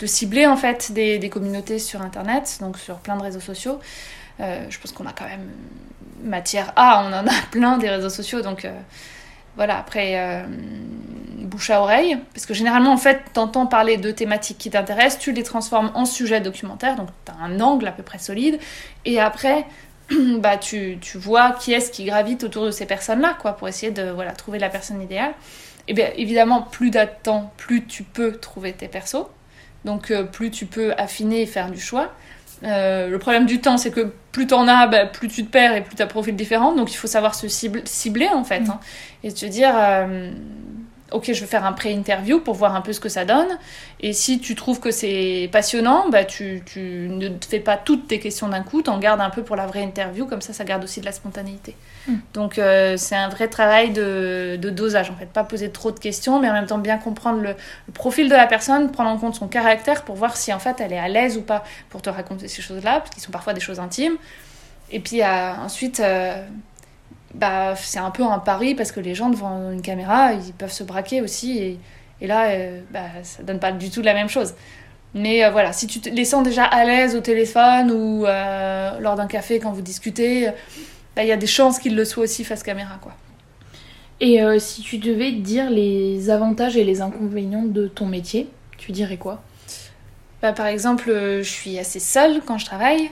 de 0.00 0.06
cibler 0.06 0.46
en 0.46 0.56
fait 0.56 0.90
des, 0.92 1.30
communautés 1.30 1.78
sur 1.78 2.02
Internet, 2.02 2.58
donc 2.60 2.76
sur 2.78 2.96
plein 2.96 3.16
de 3.16 3.22
réseaux 3.22 3.40
sociaux. 3.40 3.78
Euh, 4.40 4.66
je 4.68 4.78
pense 4.78 4.90
qu'on 4.90 5.06
a 5.06 5.12
quand 5.12 5.26
même 5.26 5.48
matière 6.24 6.72
à, 6.74 7.04
on 7.04 7.12
en 7.12 7.26
a 7.26 7.42
plein 7.52 7.78
des 7.78 7.88
réseaux 7.88 8.10
sociaux, 8.10 8.42
donc 8.42 8.66
voilà, 9.54 9.78
après 9.78 10.44
bouche 11.38 11.70
à 11.70 11.80
oreille, 11.80 12.18
parce 12.34 12.44
que 12.44 12.52
généralement 12.52 12.92
en 12.92 12.96
fait 12.96 13.22
t'entends 13.32 13.66
parler 13.66 13.96
de 13.96 14.10
thématiques 14.10 14.58
qui 14.58 14.70
t'intéressent, 14.70 15.20
tu 15.20 15.32
les 15.32 15.44
transformes 15.44 15.92
en 15.94 16.04
sujet 16.06 16.40
documentaire, 16.40 16.96
donc 16.96 17.08
tu 17.24 17.32
as 17.32 17.44
un 17.44 17.60
angle 17.60 17.86
à 17.86 17.92
peu 17.92 18.02
près 18.02 18.18
solide, 18.18 18.58
et 19.04 19.20
après 19.20 19.64
bah, 20.38 20.56
tu, 20.56 20.98
tu 21.00 21.18
vois 21.18 21.52
qui 21.52 21.72
est-ce 21.72 21.90
qui 21.90 22.04
gravite 22.04 22.44
autour 22.44 22.64
de 22.64 22.70
ces 22.70 22.86
personnes-là, 22.86 23.36
quoi, 23.40 23.52
pour 23.56 23.68
essayer 23.68 23.92
de 23.92 24.10
voilà, 24.10 24.32
trouver 24.32 24.58
la 24.58 24.68
personne 24.68 25.02
idéale. 25.02 25.34
Et 25.86 25.94
bien 25.94 26.10
évidemment, 26.16 26.62
plus 26.62 26.90
d'attente, 26.90 27.50
plus 27.56 27.84
tu 27.84 28.02
peux 28.02 28.32
trouver 28.32 28.72
tes 28.72 28.88
persos. 28.88 29.26
Donc 29.84 30.10
euh, 30.10 30.24
plus 30.24 30.50
tu 30.50 30.66
peux 30.66 30.92
affiner 30.98 31.42
et 31.42 31.46
faire 31.46 31.70
du 31.70 31.80
choix. 31.80 32.12
Euh, 32.64 33.08
le 33.08 33.18
problème 33.18 33.46
du 33.46 33.60
temps, 33.60 33.76
c'est 33.76 33.90
que 33.90 34.12
plus 34.32 34.46
t'en 34.46 34.66
as, 34.66 34.86
bah, 34.86 35.06
plus 35.06 35.28
tu 35.28 35.44
te 35.44 35.50
perds 35.50 35.76
et 35.76 35.82
plus 35.82 35.94
t'as 35.94 36.06
profil 36.06 36.36
différent. 36.36 36.74
Donc 36.74 36.92
il 36.92 36.96
faut 36.96 37.06
savoir 37.06 37.34
se 37.34 37.48
cibler 37.48 38.28
en 38.28 38.44
fait. 38.44 38.60
Mm. 38.60 38.70
Hein, 38.70 38.80
et 39.24 39.32
te 39.32 39.46
dire, 39.46 39.72
euh, 39.74 40.30
ok, 41.12 41.32
je 41.32 41.40
vais 41.40 41.46
faire 41.46 41.64
un 41.64 41.72
pré-interview 41.72 42.40
pour 42.40 42.54
voir 42.54 42.74
un 42.74 42.80
peu 42.80 42.92
ce 42.92 43.00
que 43.00 43.08
ça 43.08 43.24
donne. 43.24 43.58
Et 44.00 44.12
si 44.12 44.40
tu 44.40 44.54
trouves 44.54 44.80
que 44.80 44.90
c'est 44.90 45.48
passionnant, 45.50 46.08
bah, 46.10 46.24
tu, 46.24 46.62
tu, 46.66 47.08
ne 47.10 47.30
fais 47.46 47.60
pas 47.60 47.76
toutes 47.76 48.08
tes 48.08 48.18
questions 48.18 48.48
d'un 48.48 48.62
coup, 48.62 48.82
t'en 48.82 48.98
gardes 48.98 49.20
un 49.20 49.30
peu 49.30 49.42
pour 49.42 49.56
la 49.56 49.66
vraie 49.66 49.82
interview, 49.82 50.26
comme 50.26 50.42
ça, 50.42 50.52
ça 50.52 50.64
garde 50.64 50.84
aussi 50.84 51.00
de 51.00 51.06
la 51.06 51.12
spontanéité. 51.12 51.74
Mm. 52.06 52.14
Donc, 52.34 52.58
euh, 52.58 52.96
c'est 52.96 53.16
un 53.16 53.28
vrai 53.28 53.48
travail 53.48 53.90
de, 53.90 54.58
de, 54.60 54.70
dosage, 54.70 55.10
en 55.10 55.16
fait. 55.16 55.26
Pas 55.26 55.44
poser 55.44 55.70
trop 55.70 55.90
de 55.90 55.98
questions, 55.98 56.40
mais 56.40 56.50
en 56.50 56.54
même 56.54 56.66
temps 56.66 56.78
bien 56.78 56.98
comprendre 56.98 57.40
le, 57.40 57.54
profil 57.94 58.28
de 58.28 58.34
la 58.34 58.46
personne, 58.46 58.90
prendre 58.90 59.10
en 59.10 59.16
compte 59.16 59.34
son 59.34 59.48
caractère 59.48 60.04
pour 60.04 60.16
voir 60.16 60.36
si, 60.36 60.52
en 60.52 60.58
fait, 60.58 60.80
elle 60.80 60.92
est 60.92 60.98
à 60.98 61.08
l'aise 61.08 61.36
ou 61.36 61.42
pas 61.42 61.64
pour 61.88 62.02
te 62.02 62.10
raconter 62.10 62.48
ces 62.48 62.62
choses-là, 62.62 63.00
parce 63.00 63.10
qu'ils 63.10 63.22
sont 63.22 63.32
parfois 63.32 63.54
des 63.54 63.60
choses 63.60 63.80
intimes. 63.80 64.16
Et 64.90 65.00
puis, 65.00 65.22
euh, 65.22 65.52
ensuite... 65.64 66.00
Euh, 66.00 66.44
bah, 67.34 67.74
c'est 67.76 67.98
un 67.98 68.10
peu 68.10 68.22
un 68.22 68.38
pari 68.38 68.74
parce 68.74 68.92
que 68.92 69.00
les 69.00 69.14
gens 69.14 69.28
devant 69.28 69.70
une 69.70 69.82
caméra, 69.82 70.32
ils 70.32 70.52
peuvent 70.52 70.72
se 70.72 70.84
braquer 70.84 71.20
aussi. 71.20 71.58
Et, 71.58 71.78
et 72.20 72.26
là, 72.26 72.50
euh, 72.50 72.80
bah, 72.90 73.06
ça 73.22 73.42
donne 73.42 73.60
pas 73.60 73.72
du 73.72 73.90
tout 73.90 74.02
la 74.02 74.14
même 74.14 74.28
chose. 74.28 74.54
Mais 75.14 75.44
euh, 75.44 75.50
voilà, 75.50 75.72
si 75.72 75.86
tu 75.86 76.00
te 76.00 76.08
les 76.08 76.24
sens 76.24 76.42
déjà 76.42 76.64
à 76.64 76.84
l'aise 76.84 77.16
au 77.16 77.20
téléphone 77.20 77.90
ou 77.90 78.26
euh, 78.26 78.98
lors 79.00 79.16
d'un 79.16 79.26
café 79.26 79.58
quand 79.58 79.72
vous 79.72 79.82
discutez, 79.82 80.48
bah, 81.16 81.22
il 81.22 81.28
y 81.28 81.32
a 81.32 81.36
des 81.36 81.46
chances 81.46 81.78
qu'ils 81.78 81.96
le 81.96 82.04
soient 82.04 82.24
aussi 82.24 82.44
face 82.44 82.62
caméra. 82.62 82.98
quoi. 83.00 83.12
Et 84.20 84.40
si 84.58 84.82
tu 84.82 84.98
devais 84.98 85.30
dire 85.30 85.70
les 85.70 86.28
avantages 86.28 86.76
et 86.76 86.82
les 86.82 87.00
inconvénients 87.02 87.62
de 87.62 87.86
ton 87.86 88.06
métier, 88.06 88.48
tu 88.76 88.90
dirais 88.90 89.16
quoi? 89.16 89.42
Bah, 90.42 90.52
Par 90.52 90.66
exemple, 90.66 91.08
je 91.08 91.48
suis 91.48 91.78
assez 91.78 92.00
seule 92.00 92.40
quand 92.44 92.58
je 92.58 92.66
travaille. 92.66 93.10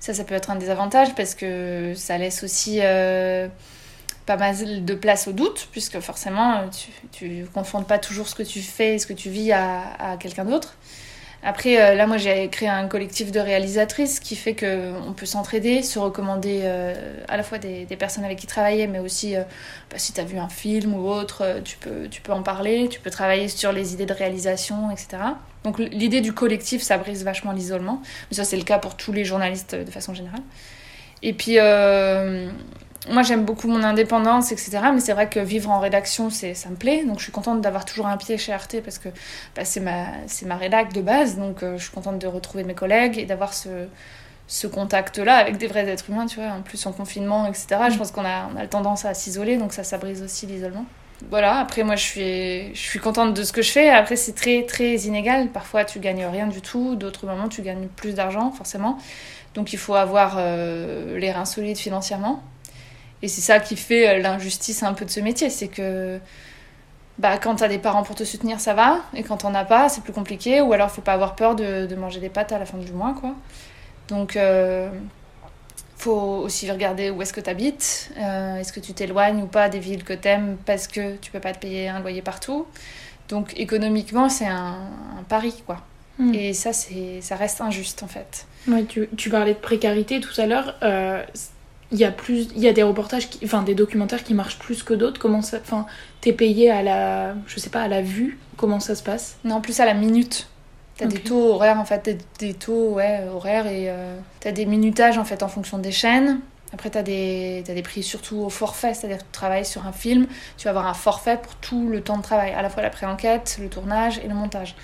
Ça, 0.00 0.14
ça 0.14 0.24
peut 0.24 0.34
être 0.34 0.50
un 0.50 0.56
désavantage 0.56 1.14
parce 1.14 1.34
que 1.34 1.92
ça 1.96 2.18
laisse 2.18 2.44
aussi 2.44 2.78
euh, 2.82 3.48
pas 4.26 4.36
mal 4.36 4.84
de 4.84 4.94
place 4.94 5.26
au 5.26 5.32
doute, 5.32 5.68
puisque 5.72 5.98
forcément, 6.00 6.68
tu 7.12 7.28
ne 7.28 7.46
confondes 7.46 7.86
pas 7.86 7.98
toujours 7.98 8.28
ce 8.28 8.34
que 8.34 8.42
tu 8.42 8.60
fais 8.60 8.94
et 8.94 8.98
ce 8.98 9.06
que 9.06 9.12
tu 9.12 9.28
vis 9.28 9.52
à, 9.52 9.82
à 9.98 10.16
quelqu'un 10.16 10.44
d'autre. 10.44 10.76
Après, 11.42 11.80
euh, 11.80 11.94
là, 11.94 12.06
moi, 12.08 12.16
j'ai 12.16 12.48
créé 12.48 12.68
un 12.68 12.88
collectif 12.88 13.30
de 13.30 13.38
réalisatrices 13.38 14.18
qui 14.18 14.34
fait 14.34 14.56
qu'on 14.56 15.12
peut 15.12 15.26
s'entraider, 15.26 15.82
se 15.82 15.98
recommander 15.98 16.62
euh, 16.64 16.94
à 17.28 17.36
la 17.36 17.42
fois 17.44 17.58
des, 17.58 17.86
personnes 17.96 18.24
avec 18.24 18.38
qui 18.38 18.46
travailler, 18.46 18.86
mais 18.86 18.98
aussi 18.98 19.34
bah, 19.90 19.98
si 19.98 20.12
tu 20.12 20.20
as 20.20 20.24
vu 20.24 20.38
un 20.38 20.48
film 20.48 20.94
ou 20.94 21.08
autre, 21.08 21.60
tu 21.64 21.76
peux, 21.78 22.08
tu 22.08 22.22
peux 22.22 22.32
en 22.32 22.42
parler, 22.42 22.88
tu 22.88 23.00
peux 23.00 23.10
travailler 23.10 23.48
sur 23.48 23.72
les 23.72 23.94
idées 23.94 24.06
de 24.06 24.14
réalisation, 24.14 24.90
etc. 24.90 25.18
Donc 25.64 25.78
l'idée 25.78 26.20
du 26.20 26.32
collectif, 26.32 26.82
ça 26.82 26.98
brise 26.98 27.24
vachement 27.24 27.52
l'isolement. 27.52 28.02
Mais 28.30 28.36
ça, 28.36 28.44
c'est 28.44 28.56
le 28.56 28.62
cas 28.62 28.78
pour 28.78 28.96
tous 28.96 29.12
les 29.12 29.24
journalistes 29.24 29.74
de 29.74 29.90
façon 29.90 30.14
générale. 30.14 30.42
Et 31.22 31.32
puis, 31.32 31.58
euh, 31.58 32.50
moi, 33.10 33.22
j'aime 33.22 33.44
beaucoup 33.44 33.68
mon 33.68 33.82
indépendance, 33.82 34.52
etc. 34.52 34.78
Mais 34.92 35.00
c'est 35.00 35.12
vrai 35.12 35.28
que 35.28 35.40
vivre 35.40 35.70
en 35.70 35.80
rédaction, 35.80 36.30
ça 36.30 36.68
me 36.68 36.76
plaît. 36.76 37.04
Donc 37.04 37.18
je 37.18 37.24
suis 37.24 37.32
contente 37.32 37.60
d'avoir 37.60 37.84
toujours 37.84 38.06
un 38.06 38.16
pied 38.16 38.38
chez 38.38 38.52
Arte 38.52 38.76
parce 38.84 38.98
que 38.98 39.08
bah, 39.56 39.64
c'est 39.64 39.80
ma, 39.80 40.06
ma 40.46 40.56
rédac 40.56 40.92
de 40.92 41.00
base. 41.00 41.36
Donc 41.36 41.62
euh, 41.62 41.76
je 41.76 41.84
suis 41.84 41.92
contente 41.92 42.18
de 42.18 42.26
retrouver 42.26 42.64
mes 42.64 42.74
collègues 42.74 43.18
et 43.18 43.24
d'avoir 43.24 43.54
ce, 43.54 43.68
ce 44.46 44.66
contact-là 44.66 45.36
avec 45.36 45.56
des 45.56 45.66
vrais 45.66 45.88
êtres 45.88 46.10
humains, 46.10 46.26
tu 46.26 46.36
vois. 46.40 46.50
En 46.50 46.62
plus, 46.62 46.84
en 46.86 46.92
confinement, 46.92 47.46
etc. 47.46 47.66
Je 47.88 47.94
mm. 47.94 47.98
pense 47.98 48.12
qu'on 48.12 48.24
a, 48.24 48.48
on 48.54 48.56
a 48.56 48.66
tendance 48.66 49.04
à 49.04 49.14
s'isoler, 49.14 49.56
donc 49.56 49.72
ça, 49.72 49.84
ça 49.84 49.98
brise 49.98 50.22
aussi 50.22 50.46
l'isolement 50.46 50.86
voilà, 51.30 51.58
après 51.58 51.82
moi 51.82 51.96
je 51.96 52.04
suis, 52.04 52.74
je 52.74 52.80
suis 52.80 53.00
contente 53.00 53.34
de 53.34 53.42
ce 53.42 53.52
que 53.52 53.62
je 53.62 53.70
fais. 53.70 53.90
Après 53.90 54.16
c'est 54.16 54.34
très 54.34 54.62
très 54.64 54.94
inégal. 54.96 55.48
Parfois 55.48 55.84
tu 55.84 55.98
gagnes 55.98 56.24
rien 56.26 56.46
du 56.46 56.60
tout, 56.60 56.94
d'autres 56.94 57.26
moments 57.26 57.48
tu 57.48 57.62
gagnes 57.62 57.88
plus 57.88 58.14
d'argent 58.14 58.50
forcément. 58.52 58.98
Donc 59.54 59.72
il 59.72 59.78
faut 59.78 59.94
avoir 59.94 60.36
euh, 60.38 61.18
les 61.18 61.32
reins 61.32 61.44
solides 61.44 61.78
financièrement. 61.78 62.42
Et 63.22 63.28
c'est 63.28 63.40
ça 63.40 63.58
qui 63.58 63.76
fait 63.76 64.08
euh, 64.08 64.22
l'injustice 64.22 64.82
un 64.82 64.94
peu 64.94 65.04
de 65.04 65.10
ce 65.10 65.20
métier, 65.20 65.50
c'est 65.50 65.68
que 65.68 66.20
bah, 67.18 67.36
quand 67.38 67.56
t'as 67.56 67.68
des 67.68 67.78
parents 67.78 68.04
pour 68.04 68.14
te 68.14 68.22
soutenir 68.22 68.60
ça 68.60 68.74
va, 68.74 69.00
et 69.14 69.24
quand 69.24 69.38
t'en 69.38 69.54
as 69.54 69.64
pas 69.64 69.88
c'est 69.88 70.02
plus 70.02 70.12
compliqué, 70.12 70.60
ou 70.60 70.72
alors 70.72 70.90
faut 70.90 71.02
pas 71.02 71.14
avoir 71.14 71.34
peur 71.34 71.56
de, 71.56 71.86
de, 71.86 71.96
manger 71.96 72.20
des 72.20 72.28
pâtes 72.28 72.52
à 72.52 72.60
la 72.60 72.64
fin 72.66 72.78
du 72.78 72.92
mois 72.92 73.14
quoi. 73.20 73.34
Donc 74.08 74.36
euh, 74.36 74.88
faut 75.98 76.42
aussi 76.44 76.70
regarder 76.70 77.10
où 77.10 77.20
est-ce 77.22 77.32
que 77.32 77.40
tu 77.40 77.50
habites, 77.50 78.10
euh, 78.18 78.56
est-ce 78.56 78.72
que 78.72 78.80
tu 78.80 78.92
t'éloignes 78.92 79.42
ou 79.42 79.46
pas 79.46 79.68
des 79.68 79.80
villes 79.80 80.04
que 80.04 80.12
tu 80.12 80.28
aimes 80.28 80.56
parce 80.64 80.86
que 80.86 81.16
tu 81.16 81.30
peux 81.30 81.40
pas 81.40 81.52
te 81.52 81.58
payer 81.58 81.88
un 81.88 82.00
loyer 82.00 82.22
partout. 82.22 82.66
Donc 83.28 83.58
économiquement, 83.58 84.28
c'est 84.28 84.46
un, 84.46 84.78
pari, 85.28 85.54
quoi. 85.66 85.82
Hmm. 86.18 86.32
Et 86.34 86.52
ça, 86.52 86.72
c'est, 86.72 87.20
ça 87.20 87.36
reste 87.36 87.60
injuste, 87.60 88.02
en 88.02 88.06
fait. 88.06 88.46
Ouais, 88.66 88.84
tu, 88.84 89.08
tu 89.16 89.28
parlais 89.28 89.54
de 89.54 89.58
précarité 89.58 90.20
tout 90.20 90.40
à 90.40 90.46
l'heure. 90.46 90.74
Euh, 90.82 91.22
il 91.90 91.98
y 91.98 92.04
a 92.04 92.10
plus 92.10 92.48
il 92.54 92.60
y 92.60 92.68
a 92.68 92.72
des 92.72 92.82
reportages 92.82 93.30
qui, 93.30 93.42
enfin 93.44 93.62
des 93.62 93.74
documentaires 93.74 94.22
qui 94.22 94.34
marchent 94.34 94.58
plus 94.58 94.82
que 94.82 94.92
d'autres 94.92 95.18
comment 95.18 95.40
ça 95.40 95.56
enfin 95.58 95.86
t'es 96.20 96.34
payé 96.34 96.70
à 96.70 96.82
la 96.82 97.34
je 97.46 97.58
sais 97.58 97.70
pas 97.70 97.80
à 97.80 97.88
la 97.88 98.02
vue? 98.02 98.38
Comment 98.58 98.78
ça 98.78 98.94
se 98.94 99.02
passe? 99.02 99.38
Non 99.44 99.62
plus 99.62 99.80
à 99.80 99.86
la 99.86 99.94
minute 99.94 100.48
T'as 100.98 101.06
des 101.06 101.20
taux 101.20 101.52
horaires, 101.54 101.78
en 101.78 101.84
fait, 101.84 102.18
des, 102.40 102.54
taux 102.54 102.94
ouais, 102.94 103.22
horaires 103.32 103.68
et 103.68 103.88
euh, 103.88 104.18
t'as 104.40 104.50
des 104.50 104.66
minutages 104.66 105.16
en 105.16 105.24
fait 105.24 105.44
en 105.44 105.48
fonction 105.48 105.78
des 105.78 105.92
chaînes. 105.92 106.40
Après, 106.74 106.90
t'as 106.90 107.02
des, 107.02 107.62
as 107.68 107.72
des 107.72 107.82
prix 107.82 108.02
surtout 108.02 108.38
au 108.38 108.50
forfait, 108.50 108.92
c'est-à-dire 108.92 109.18
que 109.18 109.22
tu 109.22 109.30
travailles 109.30 109.64
sur 109.64 109.86
un 109.86 109.92
film, 109.92 110.26
tu 110.58 110.64
vas 110.64 110.70
avoir 110.70 110.86
un 110.86 110.94
forfait 110.94 111.38
pour 111.38 111.54
tout 111.54 111.88
le 111.88 112.02
temps 112.02 112.18
de 112.18 112.22
travail, 112.22 112.52
à 112.52 112.60
la 112.62 112.68
fois 112.68 112.82
la 112.82 112.90
pré-enquête, 112.90 113.58
le 113.62 113.68
tournage 113.68 114.18
et 114.18 114.28
le 114.28 114.34
montage. 114.34 114.74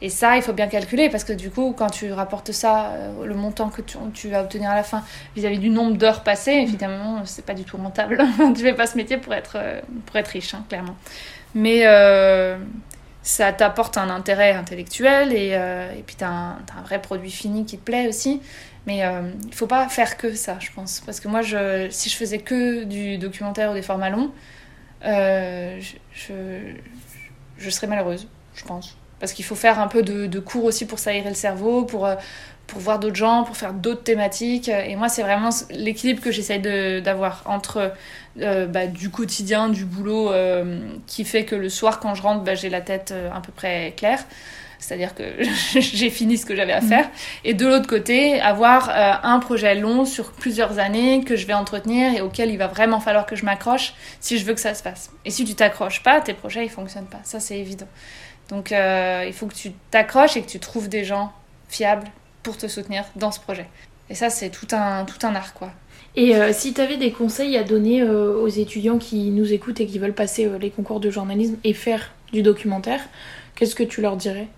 Et 0.00 0.10
ça, 0.10 0.36
il 0.36 0.42
faut 0.42 0.52
bien 0.52 0.68
calculer 0.68 1.08
parce 1.10 1.24
que 1.24 1.32
du 1.32 1.50
coup, 1.50 1.74
quand 1.76 1.90
tu 1.90 2.12
rapportes 2.12 2.52
ça, 2.52 2.92
euh, 2.92 3.24
le 3.24 3.34
montant 3.34 3.68
que 3.68 3.82
tu, 3.82 3.98
tu, 4.14 4.28
vas 4.28 4.42
obtenir 4.42 4.70
à 4.70 4.76
la 4.76 4.84
fin 4.84 5.02
vis-à-vis 5.34 5.58
du 5.58 5.70
nombre 5.70 5.96
d'heures 5.96 6.22
passées, 6.22 6.52
évidemment, 6.52 7.22
c'est 7.24 7.44
pas 7.44 7.54
du 7.54 7.64
tout 7.64 7.76
rentable. 7.76 8.24
tu 8.56 8.62
fais 8.62 8.74
pas 8.74 8.86
ce 8.86 8.96
métier 8.96 9.16
pour 9.16 9.34
être, 9.34 9.56
euh, 9.56 9.80
pour 10.06 10.16
être 10.16 10.28
riche, 10.28 10.54
hein, 10.54 10.64
clairement. 10.68 10.96
Mais 11.54 11.82
euh, 11.86 12.58
ça 13.28 13.52
t'apporte 13.52 13.98
un 13.98 14.08
intérêt 14.08 14.52
intellectuel 14.52 15.34
et, 15.34 15.50
euh, 15.52 15.92
puis 16.06 16.16
t'as 16.16 16.28
un, 16.30 16.82
vrai 16.82 17.02
produit 17.02 17.30
fini 17.30 17.66
qui 17.66 17.76
te 17.76 17.84
plaît 17.84 18.08
aussi. 18.08 18.40
Mais 18.86 19.04
euh, 19.04 19.30
il 19.44 19.52
faut 19.52 19.66
pas 19.66 19.86
faire 19.90 20.16
que 20.16 20.32
ça, 20.32 20.56
je 20.60 20.70
pense. 20.74 21.00
Parce 21.00 21.20
que 21.20 21.28
moi, 21.28 21.42
si 21.42 22.08
je 22.08 22.16
faisais 22.16 22.38
que 22.38 22.84
du 22.84 23.18
documentaire 23.18 23.70
ou 23.70 23.74
des 23.74 23.82
formats 23.82 24.08
longs, 24.08 24.32
euh, 25.04 25.78
je, 26.14 27.68
serais 27.68 27.86
malheureuse, 27.86 28.26
je 28.54 28.64
pense. 28.64 28.96
Parce 29.20 29.32
qu'il 29.32 29.44
faut 29.44 29.54
faire 29.54 29.80
un 29.80 29.88
peu 29.88 30.02
de, 30.02 30.26
de, 30.26 30.38
cours 30.40 30.64
aussi 30.64 30.86
pour 30.86 30.98
s'aérer 30.98 31.28
le 31.28 31.34
cerveau, 31.34 31.84
pour, 31.84 32.06
euh, 32.06 32.14
pour 32.66 32.80
voir 32.80 32.98
d'autres 32.98 33.16
gens, 33.16 33.44
pour 33.44 33.56
faire 33.56 33.72
d'autres 33.72 34.02
thématiques. 34.02 34.68
Et 34.68 34.94
moi, 34.96 35.08
c'est 35.08 35.22
vraiment 35.22 35.50
l'équilibre 35.70 36.22
que 36.22 36.30
j'essaye 36.30 36.60
d'avoir 37.02 37.42
entre 37.46 37.92
euh, 38.40 38.66
bah, 38.66 38.86
du 38.86 39.10
quotidien, 39.10 39.68
du 39.68 39.84
boulot, 39.84 40.30
euh, 40.30 40.78
qui 41.06 41.24
fait 41.24 41.44
que 41.44 41.56
le 41.56 41.68
soir, 41.68 41.98
quand 41.98 42.14
je 42.14 42.22
rentre, 42.22 42.44
bah, 42.44 42.54
j'ai 42.54 42.70
la 42.70 42.80
tête 42.80 43.12
à 43.34 43.40
peu 43.40 43.52
près 43.52 43.94
claire. 43.96 44.20
C'est-à-dire 44.80 45.16
que 45.16 45.24
j'ai 45.80 46.08
fini 46.08 46.38
ce 46.38 46.46
que 46.46 46.54
j'avais 46.54 46.72
à 46.72 46.80
faire. 46.80 47.08
Et 47.42 47.52
de 47.52 47.66
l'autre 47.66 47.88
côté, 47.88 48.40
avoir 48.40 48.90
un 49.24 49.40
projet 49.40 49.74
long 49.74 50.04
sur 50.04 50.30
plusieurs 50.30 50.78
années 50.78 51.24
que 51.24 51.34
je 51.34 51.48
vais 51.48 51.54
entretenir 51.54 52.14
et 52.14 52.20
auquel 52.20 52.50
il 52.50 52.58
va 52.58 52.68
vraiment 52.68 53.00
falloir 53.00 53.26
que 53.26 53.34
je 53.34 53.44
m'accroche 53.44 53.94
si 54.20 54.38
je 54.38 54.44
veux 54.44 54.54
que 54.54 54.60
ça 54.60 54.74
se 54.74 54.82
fasse. 54.84 55.10
Et 55.24 55.32
si 55.32 55.44
tu 55.44 55.56
t'accroches 55.56 56.04
pas, 56.04 56.20
tes 56.20 56.32
projets, 56.32 56.64
ils 56.64 56.70
fonctionnent 56.70 57.06
pas. 57.06 57.20
Ça, 57.24 57.40
c'est 57.40 57.58
évident. 57.58 57.88
Donc, 58.48 58.70
il 58.70 59.32
faut 59.32 59.46
que 59.46 59.54
tu 59.54 59.72
t'accroches 59.90 60.36
et 60.36 60.42
que 60.42 60.48
tu 60.48 60.58
trouves 60.58 60.88
des 60.88 61.04
gens 61.04 61.32
fiables 61.68 62.08
pour 62.42 62.56
te 62.56 62.66
soutenir 62.66 63.04
dans 63.16 63.30
ce 63.30 63.40
projet. 63.40 63.66
Et 64.10 64.14
ça, 64.14 64.30
c'est 64.30 64.50
tout 64.50 64.68
un, 64.72 65.04
tout 65.04 65.26
un 65.26 65.34
art, 65.34 65.54
quoi. 65.54 65.70
Et 66.16 66.34
euh, 66.34 66.52
si 66.52 66.72
tu 66.72 66.80
avais 66.80 66.96
des 66.96 67.12
conseils 67.12 67.56
à 67.56 67.62
donner 67.62 68.02
euh, 68.02 68.40
aux 68.40 68.48
étudiants 68.48 68.98
qui 68.98 69.30
nous 69.30 69.52
écoutent 69.52 69.80
et 69.80 69.86
qui 69.86 69.98
veulent 69.98 70.14
passer 70.14 70.46
euh, 70.46 70.58
les 70.58 70.70
concours 70.70 71.00
de 71.00 71.10
journalisme 71.10 71.56
et 71.64 71.74
faire 71.74 72.12
du 72.32 72.42
documentaire, 72.42 73.00
qu'est-ce 73.54 73.74
que 73.74 73.84
tu 73.84 74.00
leur 74.00 74.16
dirais? 74.16 74.48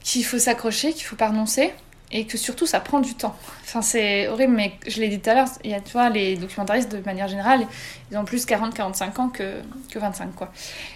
Qu'il 0.00 0.24
faut 0.24 0.38
s'accrocher, 0.38 0.92
qu'il 0.92 1.04
faut 1.04 1.16
pas 1.16 1.28
renoncer 1.28 1.72
et 2.12 2.24
que 2.24 2.38
surtout 2.38 2.66
ça 2.66 2.80
prend 2.80 3.00
du 3.00 3.14
temps. 3.14 3.34
Enfin, 3.62 3.82
c'est 3.82 4.28
horrible, 4.28 4.52
mais 4.52 4.72
je 4.86 5.00
l'ai 5.00 5.08
dit 5.08 5.18
tout 5.18 5.30
à 5.30 5.34
l'heure, 5.34 5.48
il 5.64 5.70
y 5.70 5.74
a, 5.74 5.80
tu 5.80 5.92
vois, 5.92 6.08
les 6.08 6.36
documentaristes 6.36 6.90
de 6.90 7.04
manière 7.04 7.28
générale, 7.28 7.66
ils 8.10 8.16
ont 8.16 8.24
plus 8.24 8.46
40-45 8.46 9.20
ans 9.20 9.28
que, 9.28 9.54
que 9.90 9.98
25, 9.98 10.34
quoi. 10.34 10.52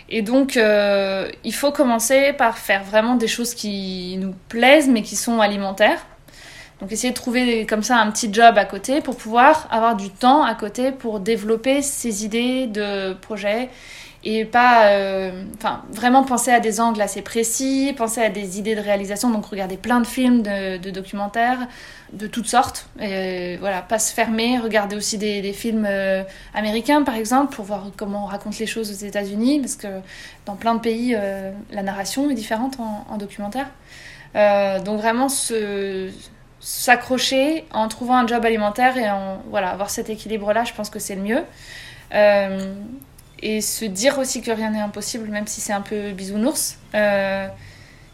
Et 0.09 0.23
donc, 0.23 0.55
il 0.57 1.55
faut 1.55 1.73
commencer 1.73 2.33
par 2.33 2.59
faire 2.59 2.85
vraiment 2.85 3.17
des 3.17 3.29
choses 3.29 3.55
qui 3.55 4.17
nous 4.19 4.35
plaisent, 4.49 4.89
mais 4.89 5.03
qui 5.03 5.17
sont 5.17 5.41
alimentaires. 5.41 6.07
Donc 6.81 6.93
essayer 6.93 7.11
de 7.11 7.17
trouver 7.19 7.67
comme 7.67 7.83
ça 7.83 7.99
un 7.99 8.11
petit 8.11 8.33
job 8.33 8.57
à 8.57 8.65
côté 8.65 9.03
pour 9.03 9.17
pouvoir 9.17 9.69
avoir 9.71 9.97
du 9.97 10.09
temps 10.09 10.43
à 10.43 10.55
côté 10.55 10.93
pour 10.93 11.21
développer 11.21 11.83
ses 11.83 12.25
idées 12.25 12.67
de 12.67 13.13
projet 13.13 13.69
et 14.23 14.45
pas 14.45 14.89
euh, 14.89 15.45
enfin 15.57 15.83
vraiment 15.91 16.25
penser 16.25 16.51
à 16.51 16.61
des 16.61 16.79
angles 16.79 17.01
assez 17.01 17.23
précis 17.23 17.95
penser 17.97 18.21
à 18.21 18.29
des 18.29 18.59
idées 18.59 18.75
de 18.75 18.81
réalisation 18.81 19.31
donc 19.31 19.47
regarder 19.47 19.79
plein 19.79 20.01
de 20.01 20.07
films 20.07 20.43
de, 20.43 20.91
documentaires 20.91 21.67
de 22.13 22.27
toutes 22.27 22.49
sortes. 22.49 22.89
Et 23.01 23.57
voilà 23.59 23.83
pas 23.83 24.01
se 24.01 24.13
fermer 24.13 24.59
regarder 24.59 24.97
aussi 24.97 25.17
des, 25.17 25.53
films 25.53 25.87
euh, 25.89 26.23
américains 26.55 27.03
par 27.03 27.15
exemple 27.15 27.55
pour 27.55 27.65
voir 27.65 27.87
comment 27.97 28.25
on 28.25 28.27
raconte 28.27 28.59
les 28.59 28.67
choses 28.67 28.91
aux 28.91 29.07
États-Unis 29.07 29.61
parce 29.61 29.77
que 29.77 29.89
dans 30.45 30.57
plein 30.57 30.75
de 30.75 30.81
pays 30.81 31.15
euh, 31.17 31.53
la 31.71 31.83
narration 31.83 32.29
est 32.31 32.35
différente 32.35 32.79
en, 32.81 33.07
en 33.09 33.17
documentaire. 33.17 33.69
Donc 34.35 35.01
vraiment 35.01 35.29
s'accrocher 36.61 37.65
en 37.73 37.89
trouvant 37.89 38.17
un 38.17 38.27
job 38.27 38.45
alimentaire 38.45 38.97
et 38.99 39.09
en 39.09 39.43
voilà 39.49 39.71
avoir 39.71 39.89
cet 39.89 40.11
équilibre 40.11 40.53
là 40.53 40.65
je 40.65 40.75
pense 40.75 40.91
que 40.91 40.99
c'est 40.99 41.15
le 41.15 41.23
mieux. 41.23 41.43
Euh, 42.13 42.75
et 43.43 43.61
se 43.61 43.85
dire 43.85 44.19
aussi 44.19 44.43
que 44.43 44.51
rien 44.51 44.71
n'est 44.71 44.81
impossible, 44.81 45.29
même 45.29 45.47
si 45.47 45.61
c'est 45.61 45.73
un 45.73 45.81
peu 45.81 46.13
bisounours. 46.13 46.79
Euh, 46.95 47.49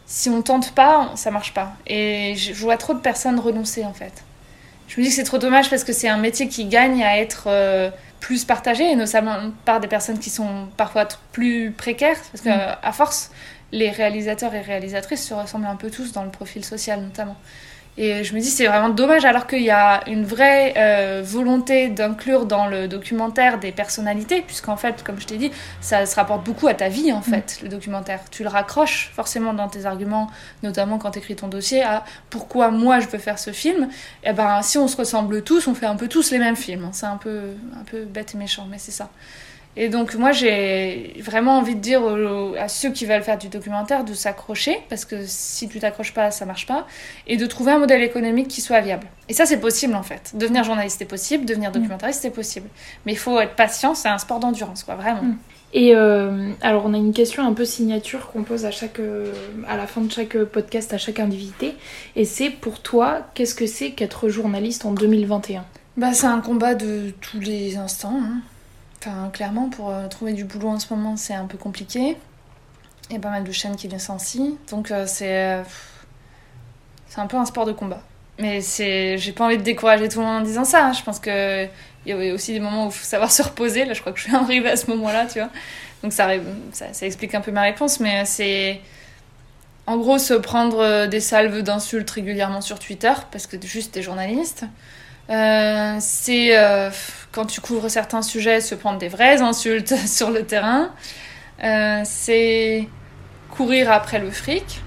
si 0.05 0.29
on 0.29 0.41
tente 0.41 0.73
pas, 0.73 1.11
ça 1.15 1.31
marche 1.31 1.53
pas. 1.53 1.73
Et 1.85 2.35
je 2.35 2.53
vois 2.53 2.77
trop 2.77 2.93
de 2.93 2.99
personnes 2.99 3.39
renoncer 3.39 3.83
en 3.83 3.93
fait. 3.93 4.23
Je 4.87 4.99
me 4.99 5.03
dis 5.03 5.09
que 5.09 5.15
c'est 5.15 5.23
trop 5.23 5.37
dommage 5.37 5.69
parce 5.69 5.83
que 5.83 5.91
c'est 5.91 6.07
un 6.07 6.17
métier 6.17 6.47
qui 6.47 6.65
gagne 6.65 7.03
à 7.03 7.17
être 7.17 7.47
euh, 7.47 7.89
plus 8.21 8.45
partagé, 8.45 8.89
et 8.89 8.95
notamment 8.95 9.51
par 9.65 9.79
des 9.79 9.87
personnes 9.87 10.19
qui 10.19 10.29
sont 10.29 10.69
parfois 10.77 11.07
plus 11.33 11.71
précaires, 11.71 12.17
parce 12.31 12.41
que 12.41 12.49
mm. 12.49 12.77
à 12.81 12.91
force, 12.93 13.31
les 13.71 13.89
réalisateurs 13.91 14.55
et 14.55 14.61
réalisatrices 14.61 15.27
se 15.27 15.33
ressemblent 15.33 15.67
un 15.67 15.75
peu 15.75 15.91
tous 15.91 16.13
dans 16.13 16.23
le 16.23 16.29
profil 16.29 16.63
social 16.63 17.01
notamment. 17.01 17.35
Et 17.99 18.23
je 18.23 18.35
me 18.35 18.39
dis, 18.39 18.49
c'est 18.49 18.67
vraiment 18.67 18.89
dommage, 18.89 19.25
alors 19.25 19.47
qu'il 19.47 19.63
y 19.63 19.71
a 19.71 20.07
une 20.07 20.23
vraie 20.23 20.73
euh, 20.77 21.23
volonté 21.25 21.89
d'inclure 21.89 22.45
dans 22.45 22.67
le 22.67 22.87
documentaire 22.87 23.59
des 23.59 23.71
personnalités, 23.71 24.41
puisqu'en 24.41 24.77
fait, 24.77 25.03
comme 25.03 25.19
je 25.19 25.25
t'ai 25.25 25.37
dit, 25.37 25.51
ça 25.81 26.05
se 26.05 26.15
rapporte 26.15 26.45
beaucoup 26.45 26.67
à 26.67 26.75
ta 26.75 26.89
vie, 26.89 27.11
en 27.11 27.19
mm. 27.19 27.23
fait, 27.23 27.59
le 27.63 27.69
documentaire. 27.69 28.19
Tu 28.29 28.43
le 28.43 28.49
raccroches 28.49 29.11
forcément 29.15 29.53
dans 29.53 29.67
tes 29.67 29.87
arguments, 29.87 30.29
notamment 30.61 30.99
quand 30.99 31.11
tu 31.11 31.19
écris 31.19 31.35
ton 31.35 31.47
dossier, 31.47 31.81
à 31.81 32.05
pourquoi 32.29 32.69
moi 32.69 32.99
je 32.99 33.07
veux 33.07 33.17
faire 33.17 33.39
ce 33.39 33.51
film. 33.51 33.89
Et 34.23 34.29
eh 34.29 34.33
ben, 34.33 34.61
si 34.61 34.77
on 34.77 34.87
se 34.87 34.95
ressemble 34.95 35.41
tous, 35.41 35.67
on 35.67 35.73
fait 35.73 35.87
un 35.87 35.95
peu 35.95 36.07
tous 36.07 36.29
les 36.29 36.37
mêmes 36.37 36.55
films. 36.55 36.89
C'est 36.91 37.07
un 37.07 37.17
peu, 37.17 37.55
un 37.79 37.83
peu 37.83 38.05
bête 38.05 38.35
et 38.35 38.37
méchant, 38.37 38.67
mais 38.69 38.77
c'est 38.77 38.91
ça. 38.91 39.09
Et 39.79 39.89
donc 39.89 40.15
moi 40.15 40.31
j'ai 40.31 41.13
vraiment 41.19 41.57
envie 41.57 41.75
de 41.75 41.79
dire 41.79 42.01
à 42.59 42.67
ceux 42.67 42.89
qui 42.91 43.05
veulent 43.05 43.21
faire 43.21 43.37
du 43.37 43.47
documentaire 43.47 44.03
de 44.03 44.13
s'accrocher 44.15 44.79
parce 44.89 45.05
que 45.05 45.17
si 45.27 45.69
tu 45.69 45.79
t'accroches 45.79 46.15
pas 46.15 46.31
ça 46.31 46.45
marche 46.45 46.65
pas 46.65 46.87
et 47.27 47.37
de 47.37 47.45
trouver 47.45 47.73
un 47.73 47.77
modèle 47.77 48.01
économique 48.01 48.47
qui 48.47 48.59
soit 48.59 48.81
viable. 48.81 49.05
Et 49.29 49.33
ça 49.33 49.45
c'est 49.45 49.59
possible 49.59 49.93
en 49.93 50.01
fait. 50.01 50.31
Devenir 50.33 50.63
journaliste 50.63 50.99
est 51.03 51.05
possible, 51.05 51.45
devenir 51.45 51.71
documentariste 51.71 52.23
c'est 52.23 52.31
possible. 52.31 52.67
Mais 53.05 53.11
il 53.11 53.19
faut 53.19 53.39
être 53.39 53.55
patient, 53.55 53.93
c'est 53.93 54.09
un 54.09 54.17
sport 54.17 54.39
d'endurance 54.39 54.83
quoi, 54.83 54.95
vraiment. 54.95 55.21
Mm. 55.21 55.37
Et 55.73 55.95
euh, 55.95 56.53
alors 56.61 56.85
on 56.87 56.93
a 56.95 56.97
une 56.97 57.13
question 57.13 57.45
un 57.45 57.53
peu 57.53 57.65
signature 57.65 58.31
qu'on 58.31 58.41
pose 58.41 58.65
à 58.65 58.71
chaque 58.71 58.99
euh, 58.99 59.31
à 59.67 59.77
la 59.77 59.85
fin 59.85 60.01
de 60.01 60.11
chaque 60.11 60.35
podcast 60.45 60.91
à 60.93 60.97
chaque 60.97 61.19
invité 61.19 61.75
et 62.15 62.25
c'est 62.25 62.49
pour 62.49 62.81
toi 62.81 63.27
qu'est-ce 63.35 63.53
que 63.53 63.67
c'est 63.67 63.91
qu'être 63.91 64.27
journaliste 64.27 64.85
en 64.85 64.93
2021 64.93 65.65
Bah 65.97 66.13
c'est 66.13 66.25
un 66.25 66.39
combat 66.39 66.73
de 66.73 67.13
tous 67.21 67.39
les 67.39 67.77
instants. 67.77 68.17
Hein. 68.19 68.41
Enfin, 68.99 69.29
clairement, 69.31 69.69
pour 69.69 69.89
euh, 69.89 70.07
trouver 70.07 70.33
du 70.33 70.43
boulot 70.43 70.69
en 70.69 70.79
ce 70.79 70.93
moment, 70.93 71.17
c'est 71.17 71.33
un 71.33 71.45
peu 71.45 71.57
compliqué. 71.57 72.17
Il 73.09 73.13
y 73.13 73.17
a 73.17 73.19
pas 73.19 73.29
mal 73.29 73.43
de 73.43 73.51
chaînes 73.51 73.75
qui 73.75 73.87
licencient. 73.87 74.57
Donc, 74.69 74.91
euh, 74.91 75.05
c'est. 75.07 75.55
Euh, 75.59 75.63
c'est 77.07 77.21
un 77.21 77.27
peu 77.27 77.37
un 77.37 77.45
sport 77.45 77.65
de 77.65 77.71
combat. 77.71 78.01
Mais 78.39 78.61
c'est, 78.61 79.17
j'ai 79.17 79.31
pas 79.31 79.45
envie 79.45 79.57
de 79.57 79.63
décourager 79.63 80.09
tout 80.09 80.19
le 80.19 80.25
monde 80.25 80.41
en 80.41 80.45
disant 80.45 80.65
ça. 80.65 80.87
Hein. 80.87 80.93
Je 80.93 81.03
pense 81.03 81.19
qu'il 81.19 81.69
y 82.05 82.11
a 82.11 82.33
aussi 82.33 82.53
des 82.53 82.59
moments 82.59 82.85
où 82.85 82.89
il 82.89 82.93
faut 82.93 83.05
savoir 83.05 83.31
se 83.37 83.43
reposer. 83.43 83.85
Là, 83.85 83.93
je 83.93 84.01
crois 84.01 84.11
que 84.11 84.19
je 84.19 84.25
suis 84.25 84.35
arrivée 84.35 84.69
à 84.69 84.75
ce 84.75 84.89
moment-là, 84.91 85.25
tu 85.25 85.39
vois. 85.39 85.49
Donc, 86.03 86.11
ça, 86.13 86.29
ça, 86.73 87.05
explique 87.05 87.33
un 87.35 87.41
peu 87.41 87.51
ma 87.51 87.61
réponse. 87.61 87.99
Mais 87.99 88.25
c'est. 88.25 88.81
En 89.85 89.97
gros, 89.97 90.17
se 90.17 90.33
prendre 90.33 91.05
des 91.05 91.21
salves 91.21 91.61
d'insultes 91.61 92.09
régulièrement 92.09 92.59
sur 92.59 92.77
Twitter, 92.77 93.13
parce 93.31 93.47
que 93.47 93.55
juste 93.61 93.93
t'es 93.93 94.01
journaliste. 94.01 94.65
Euh, 95.29 95.97
c'est 95.99 96.57
euh, 96.57 96.89
quand 97.31 97.45
tu 97.45 97.61
couvres 97.61 97.89
certains 97.89 98.21
sujets, 98.21 98.61
se 98.61 98.75
prendre 98.75 98.97
des 98.97 99.09
vraies 99.09 99.41
insultes 99.41 99.95
sur 100.07 100.31
le 100.31 100.45
terrain. 100.45 100.93
Euh, 101.63 102.01
c'est 102.05 102.87
courir 103.51 103.91
après 103.91 104.19
le 104.19 104.29
fric, 104.29 104.81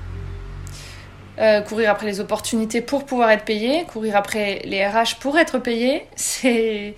courir 1.67 1.91
après 1.91 2.07
les 2.07 2.21
opportunités 2.21 2.81
pour 2.83 3.07
pouvoir 3.07 3.31
être 3.31 3.45
payé, 3.45 3.85
courir 3.85 4.15
après 4.17 4.61
les 4.65 4.87
RH 4.87 5.19
pour 5.21 5.39
être 5.39 5.59
payé. 5.59 6.07
C'est 6.17 6.95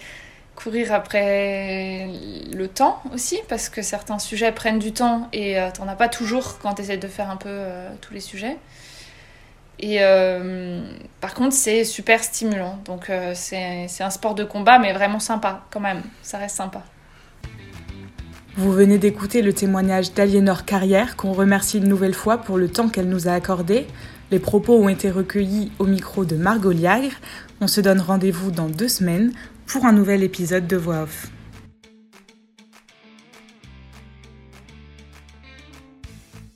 courir 0.57 0.93
après 0.93 2.09
le 2.53 2.69
temps 2.69 3.03
aussi, 3.15 3.39
parce 3.49 3.69
que 3.69 3.83
certains 3.83 4.19
sujets 4.19 4.53
prennent 4.53 4.79
du 4.79 4.93
temps 4.93 5.29
et 5.33 5.57
t'en 5.75 5.89
as 5.89 5.95
pas 5.95 6.09
toujours 6.09 6.59
quand 6.59 6.75
tu 6.75 6.83
essaies 6.83 6.99
de 6.99 7.09
faire 7.09 7.31
un 7.31 7.37
peu 7.37 7.63
tous 8.01 8.13
les 8.13 8.21
sujets. 8.21 8.59
Et 9.83 9.97
euh, 10.01 10.81
par 11.21 11.35
contre, 11.35 11.55
c'est 11.55 11.85
super 11.85 12.23
stimulant. 12.23 12.79
Donc, 12.85 13.11
euh, 13.11 13.33
c'est 13.35 14.03
un 14.03 14.11
sport 14.11 14.37
de 14.37 14.45
combat, 14.45 14.79
mais 14.79 14.93
vraiment 14.93 15.19
sympa 15.19 15.67
quand 15.71 15.81
même. 15.81 16.03
Ça 16.23 16.39
reste 16.39 16.57
sympa. 16.57 16.85
Vous 18.57 18.71
venez 18.71 18.99
d'écouter 18.99 19.43
le 19.43 19.53
témoignage 19.53 20.15
d'Aliénor 20.15 20.65
Carrière, 20.65 21.17
qu'on 21.17 21.33
remercie 21.33 21.79
une 21.79 21.89
nouvelle 21.89 22.15
fois 22.15 22.39
pour 22.39 22.59
le 22.59 22.69
temps 22.69 22.89
qu'elle 22.89 23.09
nous 23.09 23.27
a 23.27 23.33
accordé. 23.33 23.87
Les 24.31 24.39
propos 24.39 24.77
ont 24.77 24.89
été 24.89 25.11
recueillis 25.11 25.73
au 25.81 25.87
micro 25.87 26.25
de 26.25 26.37
Margot 26.37 26.71
Liagre. 26.71 27.13
On 27.61 27.67
se 27.67 27.81
donne 27.81 28.01
rendez-vous 28.01 28.53
dans 28.53 28.69
deux 28.69 28.89
semaines 28.89 29.33
pour 29.67 29.85
un 29.85 29.93
nouvel 29.93 30.23
épisode 30.23 30.69
de 30.69 30.77
Voix 30.77 31.03
Off. 31.03 31.29